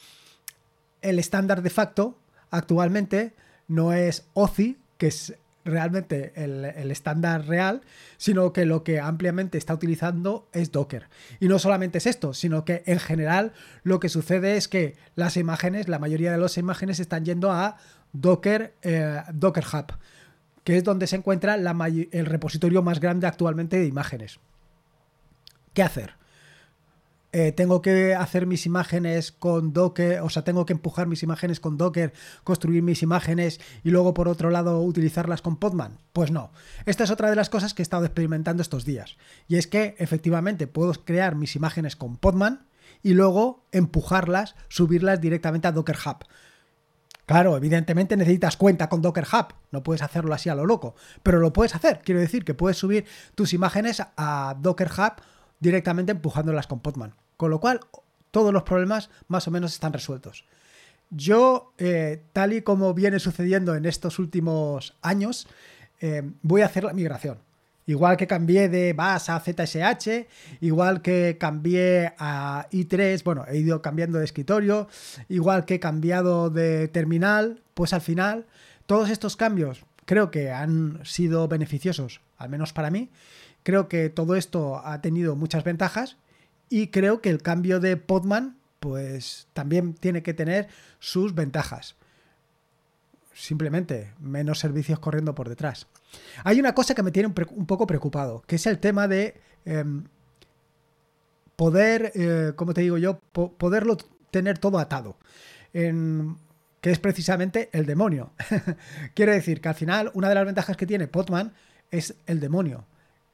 el 1.00 1.18
estándar 1.18 1.62
de 1.62 1.70
facto 1.70 2.18
actualmente 2.50 3.35
no 3.68 3.92
es 3.92 4.26
OCI, 4.35 4.78
que 4.98 5.09
es 5.09 5.35
realmente 5.64 6.32
el, 6.37 6.90
estándar 6.90 7.46
real, 7.46 7.82
sino 8.16 8.52
que 8.52 8.64
lo 8.66 8.85
que 8.85 9.00
ampliamente 9.00 9.59
está 9.59 9.74
utilizando 9.74 10.48
es 10.52 10.70
Docker. 10.70 11.09
Y 11.40 11.48
no 11.48 11.59
solamente 11.59 11.98
es 11.98 12.06
esto, 12.06 12.35
sino 12.35 12.64
que 12.64 12.82
en 12.87 13.00
general 13.00 13.52
lo 13.82 13.98
que 13.98 14.09
sucede 14.09 14.56
es 14.56 14.68
que 14.68 14.96
las 15.16 15.37
imágenes, 15.37 15.88
la 15.88 15.98
mayoría 15.98 16.30
de 16.30 16.38
las 16.38 16.56
imágenes 16.56 17.00
están 17.00 17.24
yendo 17.24 17.50
a 17.50 17.76
Docker, 18.12 18.74
eh, 18.82 19.22
Docker 19.32 19.64
Hub 19.72 19.92
que 20.66 20.76
es 20.76 20.82
donde 20.82 21.06
se 21.06 21.14
encuentra 21.14 21.54
el 21.54 22.26
repositorio 22.26 22.82
más 22.82 22.98
grande 22.98 23.28
actualmente 23.28 23.78
de 23.78 23.87
imágenes. 23.87 24.40
¿Qué 25.74 25.85
hacer? 25.85 26.14
Eh, 27.38 27.53
tengo 27.53 27.83
que 27.83 28.14
hacer 28.14 28.46
mis 28.46 28.64
imágenes 28.64 29.31
con 29.31 29.75
Docker, 29.75 30.22
o 30.22 30.31
sea, 30.31 30.42
tengo 30.42 30.64
que 30.64 30.72
empujar 30.72 31.07
mis 31.07 31.22
imágenes 31.22 31.61
con 31.61 31.77
Docker, 31.77 32.14
construir 32.44 32.83
mis 32.83 33.03
imágenes 33.03 33.61
y 33.85 33.90
luego 33.90 34.14
por 34.14 34.27
otro 34.27 34.49
lado 34.49 34.81
utilizarlas 34.81 35.42
con 35.42 35.57
Podman. 35.59 35.99
Pues 36.14 36.31
no. 36.31 36.51
Esta 36.87 37.05
es 37.05 37.11
otra 37.11 37.29
de 37.29 37.37
las 37.37 37.51
cosas 37.51 37.75
que 37.75 37.83
he 37.83 37.85
estado 37.85 38.07
experimentando 38.07 38.62
estos 38.62 38.87
días. 38.87 39.18
Y 39.49 39.57
es 39.57 39.66
que 39.66 39.96
efectivamente 39.99 40.66
puedo 40.66 40.94
crear 41.05 41.35
mis 41.35 41.57
imágenes 41.57 41.94
con 41.94 42.16
Podman 42.16 42.68
y 43.03 43.12
luego 43.12 43.66
empujarlas, 43.70 44.55
subirlas 44.68 45.20
directamente 45.20 45.68
a 45.68 45.72
Docker 45.72 45.99
Hub. 46.07 46.25
Claro, 47.27 47.55
evidentemente 47.55 48.16
necesitas 48.16 48.57
cuenta 48.57 48.88
con 48.88 49.03
Docker 49.03 49.27
Hub, 49.31 49.53
no 49.72 49.83
puedes 49.83 50.01
hacerlo 50.01 50.33
así 50.33 50.49
a 50.49 50.55
lo 50.55 50.64
loco, 50.64 50.94
pero 51.22 51.38
lo 51.38 51.53
puedes 51.53 51.75
hacer. 51.75 52.01
Quiero 52.03 52.22
decir 52.22 52.46
que 52.46 52.55
puedes 52.55 52.79
subir 52.79 53.05
tus 53.35 53.53
imágenes 53.53 54.03
a 54.16 54.57
Docker 54.59 54.88
Hub 54.90 55.22
directamente 55.61 56.12
empujándolas 56.12 56.66
con 56.66 56.81
Podman. 56.81 57.25
Con 57.37 57.51
lo 57.51 57.61
cual, 57.61 57.81
todos 58.31 58.53
los 58.53 58.62
problemas 58.64 59.11
más 59.29 59.49
o 59.49 59.51
menos 59.51 59.72
están 59.72 59.92
resueltos. 59.92 60.44
Yo, 61.11 61.72
eh, 61.79 62.22
tal 62.33 62.53
y 62.53 62.62
como 62.62 62.92
viene 62.94 63.18
sucediendo 63.18 63.75
en 63.77 63.87
estos 63.87 64.18
últimos 64.18 64.94
años, 65.03 65.46
eh, 66.01 66.22
voy 66.42 66.62
a 66.62 66.66
hacer 66.66 66.85
la 66.85 66.92
migración. 66.92 67.38
Igual 67.87 68.16
que 68.16 68.27
cambié 68.27 68.68
de 68.68 68.92
BAS 68.92 69.31
a 69.31 69.38
ZSH, 69.38 70.27
igual 70.61 71.03
que 71.03 71.37
cambié 71.38 72.14
a 72.18 72.66
i3, 72.72 73.22
bueno, 73.22 73.44
he 73.46 73.59
ido 73.59 73.81
cambiando 73.81 74.18
de 74.18 74.25
escritorio, 74.25 74.88
igual 75.29 75.64
que 75.64 75.75
he 75.75 75.81
cambiado 75.81 76.51
de 76.51 76.88
terminal, 76.88 77.62
pues 77.75 77.92
al 77.92 78.01
final 78.01 78.46
todos 78.87 79.09
estos 79.09 79.37
cambios 79.37 79.85
creo 80.05 80.33
que 80.33 80.51
han 80.51 81.01
sido 81.05 81.46
beneficiosos, 81.46 82.20
al 82.38 82.49
menos 82.49 82.72
para 82.72 82.90
mí. 82.90 83.09
Creo 83.62 83.88
que 83.88 84.09
todo 84.09 84.35
esto 84.35 84.81
ha 84.85 85.01
tenido 85.01 85.37
muchas 85.37 85.62
ventajas 85.62 86.16
y 86.68 86.88
creo 86.88 87.20
que 87.20 87.31
el 87.31 87.42
cambio 87.42 87.81
de 87.81 87.96
Podman 87.96 88.59
pues 88.81 89.48
también 89.52 89.94
tiene 89.94 90.22
que 90.22 90.35
tener 90.35 90.68
sus 90.98 91.35
ventajas 91.35 91.96
simplemente 93.37 94.14
menos 94.18 94.59
servicios 94.59 94.98
corriendo 94.98 95.35
por 95.35 95.48
detrás. 95.48 95.87
Hay 96.42 96.59
una 96.59 96.74
cosa 96.74 96.94
que 96.94 97.02
me 97.02 97.11
tiene 97.11 97.29
un, 97.29 97.66
poco 97.66 97.87
preocupado, 97.87 98.42
que 98.46 98.57
es 98.57 98.66
el 98.66 98.79
tema 98.79 99.07
de 99.09 99.38
em, 99.66 100.05
poder, 101.55 102.12
eh, 102.14 102.52
como 102.57 102.72
te 102.72 102.81
digo 102.81 102.96
yo, 102.96 103.18
poderlo 103.18 103.98
tener 104.31 104.59
todo 104.59 104.79
atado. 104.79 105.18
que 105.72 106.90
es 106.92 106.98
precisamente 106.98 107.68
el 107.72 107.85
demonio. 107.85 108.33
Quiero 109.14 109.33
decir 109.33 109.61
que 109.61 109.68
al 109.68 109.74
final 109.74 110.11
una 110.14 110.29
de 110.29 110.35
las 110.37 110.46
ventajas 110.46 110.76
que 110.76 110.87
tiene 110.87 111.09
Potman 111.09 111.52
es 111.90 112.14
el 112.26 112.40
demonio, 112.40 112.87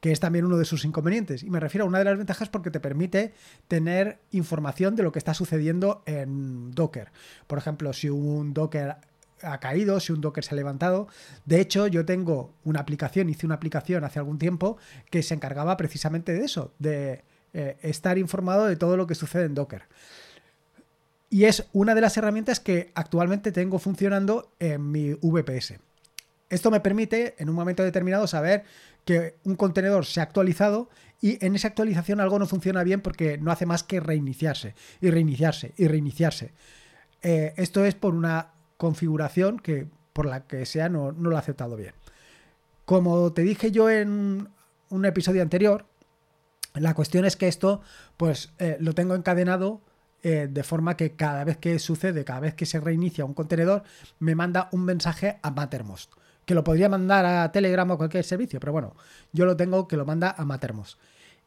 que 0.03 0.11
es 0.11 0.19
también 0.19 0.43
uno 0.43 0.57
de 0.57 0.65
sus 0.65 0.83
inconvenientes. 0.83 1.43
Y 1.43 1.49
me 1.49 1.61
refiero 1.61 1.85
a 1.85 1.87
una 1.87 1.99
de 1.99 2.03
las 2.03 2.17
ventajas 2.17 2.49
porque 2.49 2.69
te 2.69 2.81
permite 2.81 3.31
tener 3.69 4.19
información 4.31 4.97
de 4.97 5.03
lo 5.03 5.13
que 5.13 5.19
está 5.19 5.33
sucediendo 5.33 6.03
en 6.05 6.71
Docker. 6.71 7.13
Por 7.47 7.57
ejemplo, 7.57 7.93
si 7.93 8.09
un 8.09 8.53
Docker 8.53 8.97
ha 9.41 9.59
caído, 9.61 10.01
si 10.01 10.11
un 10.11 10.19
Docker 10.19 10.43
se 10.43 10.53
ha 10.53 10.57
levantado. 10.57 11.07
De 11.45 11.61
hecho, 11.61 11.87
yo 11.87 12.03
tengo 12.03 12.51
una 12.65 12.81
aplicación, 12.81 13.29
hice 13.29 13.45
una 13.45 13.55
aplicación 13.55 14.03
hace 14.03 14.19
algún 14.19 14.39
tiempo 14.39 14.75
que 15.09 15.23
se 15.23 15.35
encargaba 15.35 15.77
precisamente 15.77 16.33
de 16.33 16.43
eso, 16.43 16.73
de 16.79 17.23
eh, 17.53 17.77
estar 17.81 18.17
informado 18.17 18.65
de 18.65 18.75
todo 18.75 18.97
lo 18.97 19.07
que 19.07 19.15
sucede 19.15 19.45
en 19.45 19.53
Docker. 19.53 19.83
Y 21.29 21.45
es 21.45 21.69
una 21.71 21.95
de 21.95 22.01
las 22.01 22.17
herramientas 22.17 22.59
que 22.59 22.91
actualmente 22.93 23.53
tengo 23.53 23.79
funcionando 23.79 24.51
en 24.59 24.91
mi 24.91 25.13
VPS. 25.13 25.75
Esto 26.53 26.69
me 26.69 26.81
permite 26.81 27.33
en 27.39 27.49
un 27.49 27.55
momento 27.55 27.83
determinado 27.83 28.27
saber 28.27 28.63
que 29.05 29.37
un 29.43 29.55
contenedor 29.55 30.05
se 30.05 30.19
ha 30.19 30.23
actualizado 30.23 30.87
y 31.19 31.43
en 31.43 31.55
esa 31.55 31.67
actualización 31.69 32.19
algo 32.19 32.37
no 32.37 32.45
funciona 32.45 32.83
bien 32.83 33.01
porque 33.01 33.39
no 33.39 33.51
hace 33.51 33.65
más 33.65 33.81
que 33.81 33.99
reiniciarse 33.99 34.75
y 35.01 35.09
reiniciarse 35.09 35.73
y 35.77 35.87
reiniciarse. 35.87 36.53
Eh, 37.23 37.53
esto 37.57 37.83
es 37.85 37.95
por 37.95 38.13
una 38.13 38.51
configuración 38.77 39.57
que 39.57 39.87
por 40.13 40.27
la 40.27 40.45
que 40.45 40.67
sea 40.67 40.89
no, 40.89 41.11
lo 41.11 41.35
ha 41.35 41.39
aceptado 41.39 41.75
bien. 41.75 41.95
Como 42.85 43.33
te 43.33 43.41
dije 43.41 43.71
yo 43.71 43.89
en 43.89 44.49
un 44.89 45.05
episodio 45.05 45.41
anterior, 45.41 45.87
la 46.75 46.93
cuestión 46.93 47.25
es 47.25 47.35
que 47.35 47.47
esto 47.47 47.81
pues 48.15 48.53
eh, 48.59 48.77
lo 48.79 48.93
tengo 48.93 49.15
encadenado 49.15 49.81
eh, 50.21 50.47
de 50.51 50.63
forma 50.63 50.97
que 50.97 51.15
cada 51.15 51.43
vez 51.45 51.57
que 51.57 51.79
sucede, 51.79 52.23
cada 52.23 52.41
vez 52.41 52.53
que 52.53 52.67
se 52.67 52.79
reinicia 52.79 53.25
un 53.25 53.33
contenedor, 53.33 53.81
me 54.19 54.35
manda 54.35 54.69
un 54.71 54.85
mensaje 54.85 55.39
a 55.41 55.49
Mattermost. 55.49 56.13
Que 56.45 56.55
lo 56.55 56.63
podría 56.63 56.89
mandar 56.89 57.25
a 57.25 57.51
Telegram 57.51 57.89
o 57.91 57.97
cualquier 57.97 58.23
servicio, 58.23 58.59
pero 58.59 58.71
bueno, 58.71 58.95
yo 59.31 59.45
lo 59.45 59.55
tengo 59.55 59.87
que 59.87 59.97
lo 59.97 60.05
manda 60.05 60.35
a 60.37 60.45
Mattermost. 60.45 60.99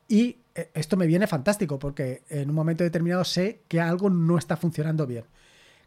Y 0.08 0.38
eh, 0.54 0.70
esto 0.74 0.96
me 0.96 1.06
viene 1.06 1.26
fantástico 1.26 1.78
porque 1.78 2.22
en 2.28 2.48
un 2.50 2.56
momento 2.56 2.84
determinado 2.84 3.24
sé 3.24 3.60
que 3.68 3.80
algo 3.80 4.10
no 4.10 4.38
está 4.38 4.56
funcionando 4.56 5.06
bien. 5.06 5.24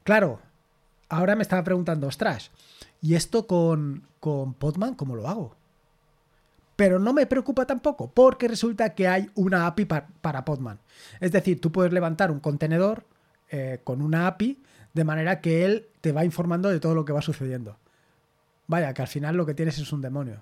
Claro, 0.03 0.39
ahora 1.09 1.35
me 1.35 1.41
estaba 1.41 1.63
preguntando, 1.63 2.07
ostras, 2.07 2.51
¿y 3.01 3.15
esto 3.15 3.47
con, 3.47 4.03
con 4.19 4.53
Podman 4.53 4.95
cómo 4.95 5.15
lo 5.15 5.27
hago? 5.27 5.55
Pero 6.75 6.97
no 6.99 7.11
me 7.11 7.25
preocupa 7.25 7.65
tampoco, 7.65 8.09
porque 8.11 8.47
resulta 8.47 8.95
que 8.95 9.07
hay 9.07 9.29
una 9.35 9.67
API 9.67 9.85
para 9.85 10.45
Podman. 10.45 10.79
Es 11.19 11.31
decir, 11.31 11.59
tú 11.59 11.71
puedes 11.71 11.91
levantar 11.91 12.31
un 12.31 12.39
contenedor 12.39 13.03
eh, 13.51 13.81
con 13.83 14.01
una 14.01 14.27
API 14.27 14.59
de 14.93 15.03
manera 15.03 15.41
que 15.41 15.65
él 15.65 15.87
te 16.01 16.11
va 16.11 16.23
informando 16.23 16.69
de 16.69 16.79
todo 16.79 16.95
lo 16.95 17.03
que 17.03 17.13
va 17.13 17.21
sucediendo. 17.21 17.77
Vaya, 18.69 18.93
que 18.93 19.01
al 19.01 19.09
final 19.09 19.35
lo 19.35 19.45
que 19.45 19.53
tienes 19.53 19.77
es 19.79 19.91
un 19.91 20.01
demonio. 20.01 20.41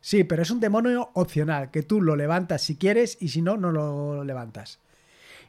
Sí, 0.00 0.22
pero 0.22 0.42
es 0.42 0.50
un 0.52 0.60
demonio 0.60 1.10
opcional, 1.14 1.72
que 1.72 1.82
tú 1.82 2.00
lo 2.00 2.14
levantas 2.14 2.62
si 2.62 2.76
quieres 2.76 3.18
y 3.20 3.30
si 3.30 3.42
no, 3.42 3.56
no 3.56 3.72
lo 3.72 4.22
levantas. 4.22 4.78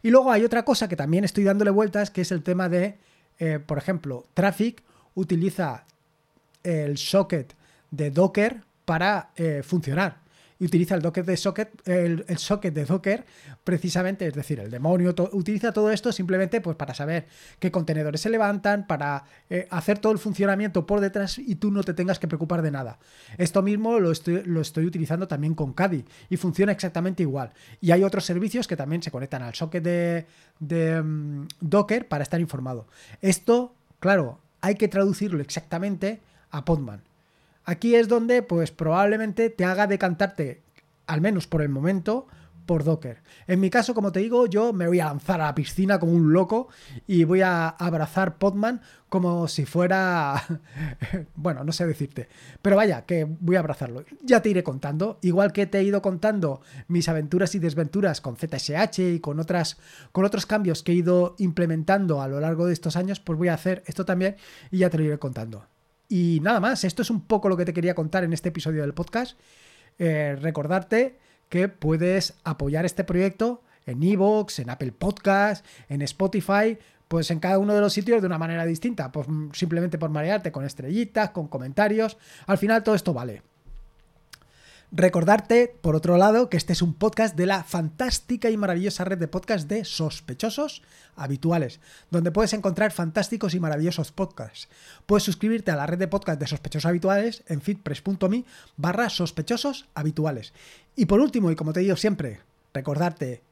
Y 0.02 0.10
luego 0.10 0.32
hay 0.32 0.44
otra 0.44 0.66
cosa 0.66 0.90
que 0.90 0.96
también 0.96 1.24
estoy 1.24 1.44
dándole 1.44 1.70
vueltas, 1.70 2.10
que 2.10 2.22
es 2.22 2.32
el 2.32 2.42
tema 2.42 2.68
de 2.68 2.98
eh, 3.40 3.60
por 3.60 3.78
ejemplo, 3.78 4.26
Traffic 4.34 4.84
utiliza 5.16 5.86
el 6.64 6.98
socket 6.98 7.56
de 7.90 8.12
Docker 8.12 8.62
para 8.86 9.32
eh, 9.36 9.62
funcionar. 9.64 10.18
Y 10.60 10.66
utiliza 10.66 10.94
el 10.94 11.02
Docker 11.02 11.26
de 11.26 11.38
socket, 11.38 11.88
el, 11.88 12.26
socket 12.38 12.74
de 12.74 12.86
Docker, 12.86 13.26
precisamente, 13.64 14.28
es 14.28 14.34
decir, 14.34 14.60
el 14.60 14.70
demonio 14.70 15.16
utiliza 15.32 15.72
todo 15.72 15.90
esto 15.90 16.12
simplemente 16.12 16.60
pues, 16.60 16.76
para 16.76 16.94
saber 16.94 17.28
qué 17.60 17.72
contenedores 17.72 18.20
se 18.20 18.30
levantan, 18.30 18.86
para 18.86 19.24
eh, 19.50 19.68
hacer 19.72 20.00
todo 20.00 20.12
el 20.12 20.20
funcionamiento 20.20 20.86
por 20.86 21.00
detrás 21.00 21.40
y 21.40 21.56
tú 21.56 21.72
no 21.72 21.82
te 21.84 21.94
tengas 21.94 22.20
que 22.20 22.28
preocupar 22.28 22.62
de 22.62 22.72
nada. 22.72 23.00
Esto 23.38 23.62
mismo 23.62 24.00
lo 24.00 24.12
estoy, 24.12 24.44
lo 24.44 24.60
estoy 24.60 24.86
utilizando 24.86 25.28
también 25.30 25.56
con 25.56 25.74
Caddy 25.74 26.04
y 26.30 26.36
funciona 26.36 26.74
exactamente 26.74 27.24
igual. 27.24 27.54
Y 27.80 27.92
hay 27.92 28.04
otros 28.04 28.26
servicios 28.26 28.68
que 28.68 28.76
también 28.76 29.02
se 29.02 29.12
conectan 29.12 29.42
al 29.44 29.56
socket 29.56 29.84
de, 29.84 31.02
mm, 31.02 31.48
Docker 31.62 32.08
para 32.08 32.24
estar 32.24 32.42
informado. 32.42 32.86
Esto, 33.22 33.74
claro, 34.00 34.40
hay 34.60 34.76
que 34.76 34.90
traducirlo 34.90 35.40
exactamente 35.42 36.20
a 36.52 36.66
Podman. 36.66 37.09
Aquí 37.66 37.96
es 37.96 38.08
donde, 38.08 38.42
pues 38.42 38.72
probablemente 38.72 39.50
te 39.50 39.66
haga 39.66 39.88
decantarte, 39.88 40.64
al 41.08 41.22
menos 41.22 41.48
por 41.48 41.62
el 41.62 41.70
momento, 41.70 42.28
por 42.70 42.84
Docker. 42.84 43.24
En 43.48 43.60
mi 43.60 43.72
caso, 43.72 43.96
como 43.96 44.12
te 44.12 44.20
digo, 44.20 44.46
yo 44.46 44.74
me 44.74 44.86
voy 44.86 45.00
a 45.00 45.06
lanzar 45.06 45.42
a 45.42 45.46
la 45.46 45.56
piscina 45.56 45.98
como 45.98 46.12
un 46.12 46.34
loco 46.34 46.68
y 47.08 47.24
voy 47.24 47.42
a 47.42 47.68
abrazar 47.68 48.38
Podman 48.38 48.82
como 49.10 49.48
si 49.48 49.66
fuera... 49.66 50.44
bueno, 51.36 51.64
no 51.64 51.72
sé 51.72 51.88
decirte. 51.88 52.30
Pero 52.62 52.76
vaya, 52.76 53.08
que 53.08 53.26
voy 53.26 53.56
a 53.56 53.60
abrazarlo. 53.62 54.06
Ya 54.22 54.44
te 54.44 54.52
iré 54.52 54.62
contando. 54.62 55.18
Igual 55.24 55.52
que 55.52 55.66
te 55.66 55.80
he 55.80 55.84
ido 55.84 56.04
contando 56.04 56.62
mis 56.88 57.10
aventuras 57.10 57.56
y 57.56 57.60
desventuras 57.60 58.22
con 58.22 58.36
ZSH 58.36 59.00
y 59.00 59.20
con, 59.20 59.40
otras, 59.40 59.80
con 60.12 60.24
otros 60.24 60.46
cambios 60.46 60.84
que 60.84 60.92
he 60.92 60.96
ido 60.96 61.34
implementando 61.40 62.22
a 62.22 62.28
lo 62.28 62.40
largo 62.40 62.68
de 62.68 62.74
estos 62.74 62.98
años, 62.98 63.20
pues 63.20 63.40
voy 63.40 63.48
a 63.48 63.56
hacer 63.56 63.82
esto 63.88 64.06
también 64.06 64.36
y 64.70 64.78
ya 64.78 64.92
te 64.92 65.00
lo 65.00 65.06
iré 65.06 65.18
contando. 65.18 65.66
Y 66.10 66.40
nada 66.42 66.60
más, 66.60 66.84
esto 66.84 67.04
es 67.04 67.12
un 67.12 67.22
poco 67.22 67.48
lo 67.48 67.56
que 67.56 67.66
te 67.66 67.74
quería 67.74 67.94
contar 67.94 68.24
en 68.24 68.34
este 68.34 68.50
episodio 68.50 68.82
del 68.82 68.96
podcast. 68.96 69.40
Eh, 70.00 70.36
recordarte 70.42 71.20
que 71.50 71.70
puedes 71.70 72.34
apoyar 72.44 72.86
este 72.86 73.04
proyecto 73.04 73.62
en 73.86 74.02
Evox, 74.02 74.60
en 74.60 74.72
Apple 74.72 74.92
Podcast, 74.92 75.66
en 75.88 76.02
Spotify, 76.02 76.78
pues 77.08 77.30
en 77.32 77.40
cada 77.40 77.60
uno 77.60 77.76
de 77.76 77.82
los 77.82 77.94
sitios 77.94 78.22
de 78.22 78.28
una 78.28 78.38
manera 78.38 78.66
distinta, 78.66 79.12
pues 79.12 79.28
simplemente 79.54 79.98
por 79.98 80.10
marearte 80.10 80.52
con 80.52 80.66
estrellitas, 80.66 81.30
con 81.30 81.48
comentarios. 81.48 82.18
Al 82.48 82.58
final 82.58 82.84
todo 82.84 82.96
esto 82.96 83.14
vale. 83.14 83.44
Recordarte, 84.92 85.76
por 85.82 85.96
otro 85.96 86.18
lado, 86.18 86.50
que 86.50 86.58
este 86.58 86.74
es 86.74 86.82
un 86.82 86.96
podcast 86.96 87.36
de 87.36 87.46
la 87.46 87.64
fantástica 87.64 88.50
y 88.50 88.58
maravillosa 88.58 89.04
red 89.04 89.20
de 89.20 89.28
podcasts 89.28 89.68
de 89.68 89.86
sospechosos 89.86 90.82
habituales, 91.16 91.80
donde 92.10 92.32
puedes 92.32 92.54
encontrar 92.54 92.92
fantásticos 92.92 93.54
y 93.54 93.60
maravillosos 93.60 94.12
podcasts. 94.12 94.68
Puedes 95.06 95.24
suscribirte 95.24 95.70
a 95.70 95.76
la 95.76 95.86
red 95.86 96.00
de 96.00 96.08
podcasts 96.08 96.40
de 96.40 96.48
sospechosos 96.48 96.88
habituales 96.88 97.44
en 97.46 97.62
fitpress.me 97.62 98.46
barra 98.78 99.10
sospechosos 99.10 99.88
habituales. 99.94 100.54
Y 100.96 101.06
por 101.06 101.20
último, 101.20 101.52
y 101.52 101.56
como 101.56 101.72
te 101.72 101.82
digo 101.82 101.96
siempre, 101.96 102.40
recordarte 102.74 103.44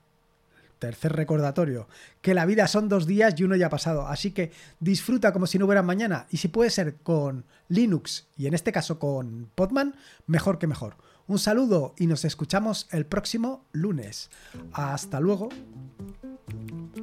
tercer 0.80 1.13
recordatorio, 1.13 1.88
que 2.21 2.34
la 2.34 2.45
vida 2.45 2.67
son 2.67 2.89
dos 2.89 3.06
días 3.06 3.36
y 3.38 3.43
uno 3.43 3.56
ya 3.56 3.67
ha 3.67 3.71
pasado, 3.71 4.08
así 4.08 4.32
que 4.32 4.52
disfruta 4.80 5.34
como 5.34 5.47
si 5.47 5.58
no 5.58 5.65
hubiera 5.65 5.82
mañana 5.82 6.28
y 6.30 6.38
si 6.38 6.47
puede 6.47 6.69
ser 6.69 6.95
con 6.95 7.45
Linux 7.67 8.28
y 8.38 8.47
en 8.47 8.54
este 8.54 8.71
caso 8.71 9.00
con 9.00 9.50
Podman, 9.56 9.95
mejor 10.26 10.60
que 10.60 10.67
mejor. 10.67 10.95
Un 11.28 11.40
saludo 11.40 11.94
y 11.98 12.08
nos 12.08 12.24
escuchamos 12.24 12.88
el 12.92 13.06
próximo 13.06 13.66
lunes. 13.74 14.30
Hasta 14.72 15.20
luego. 15.20 15.50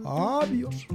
Adiós. 0.05 0.87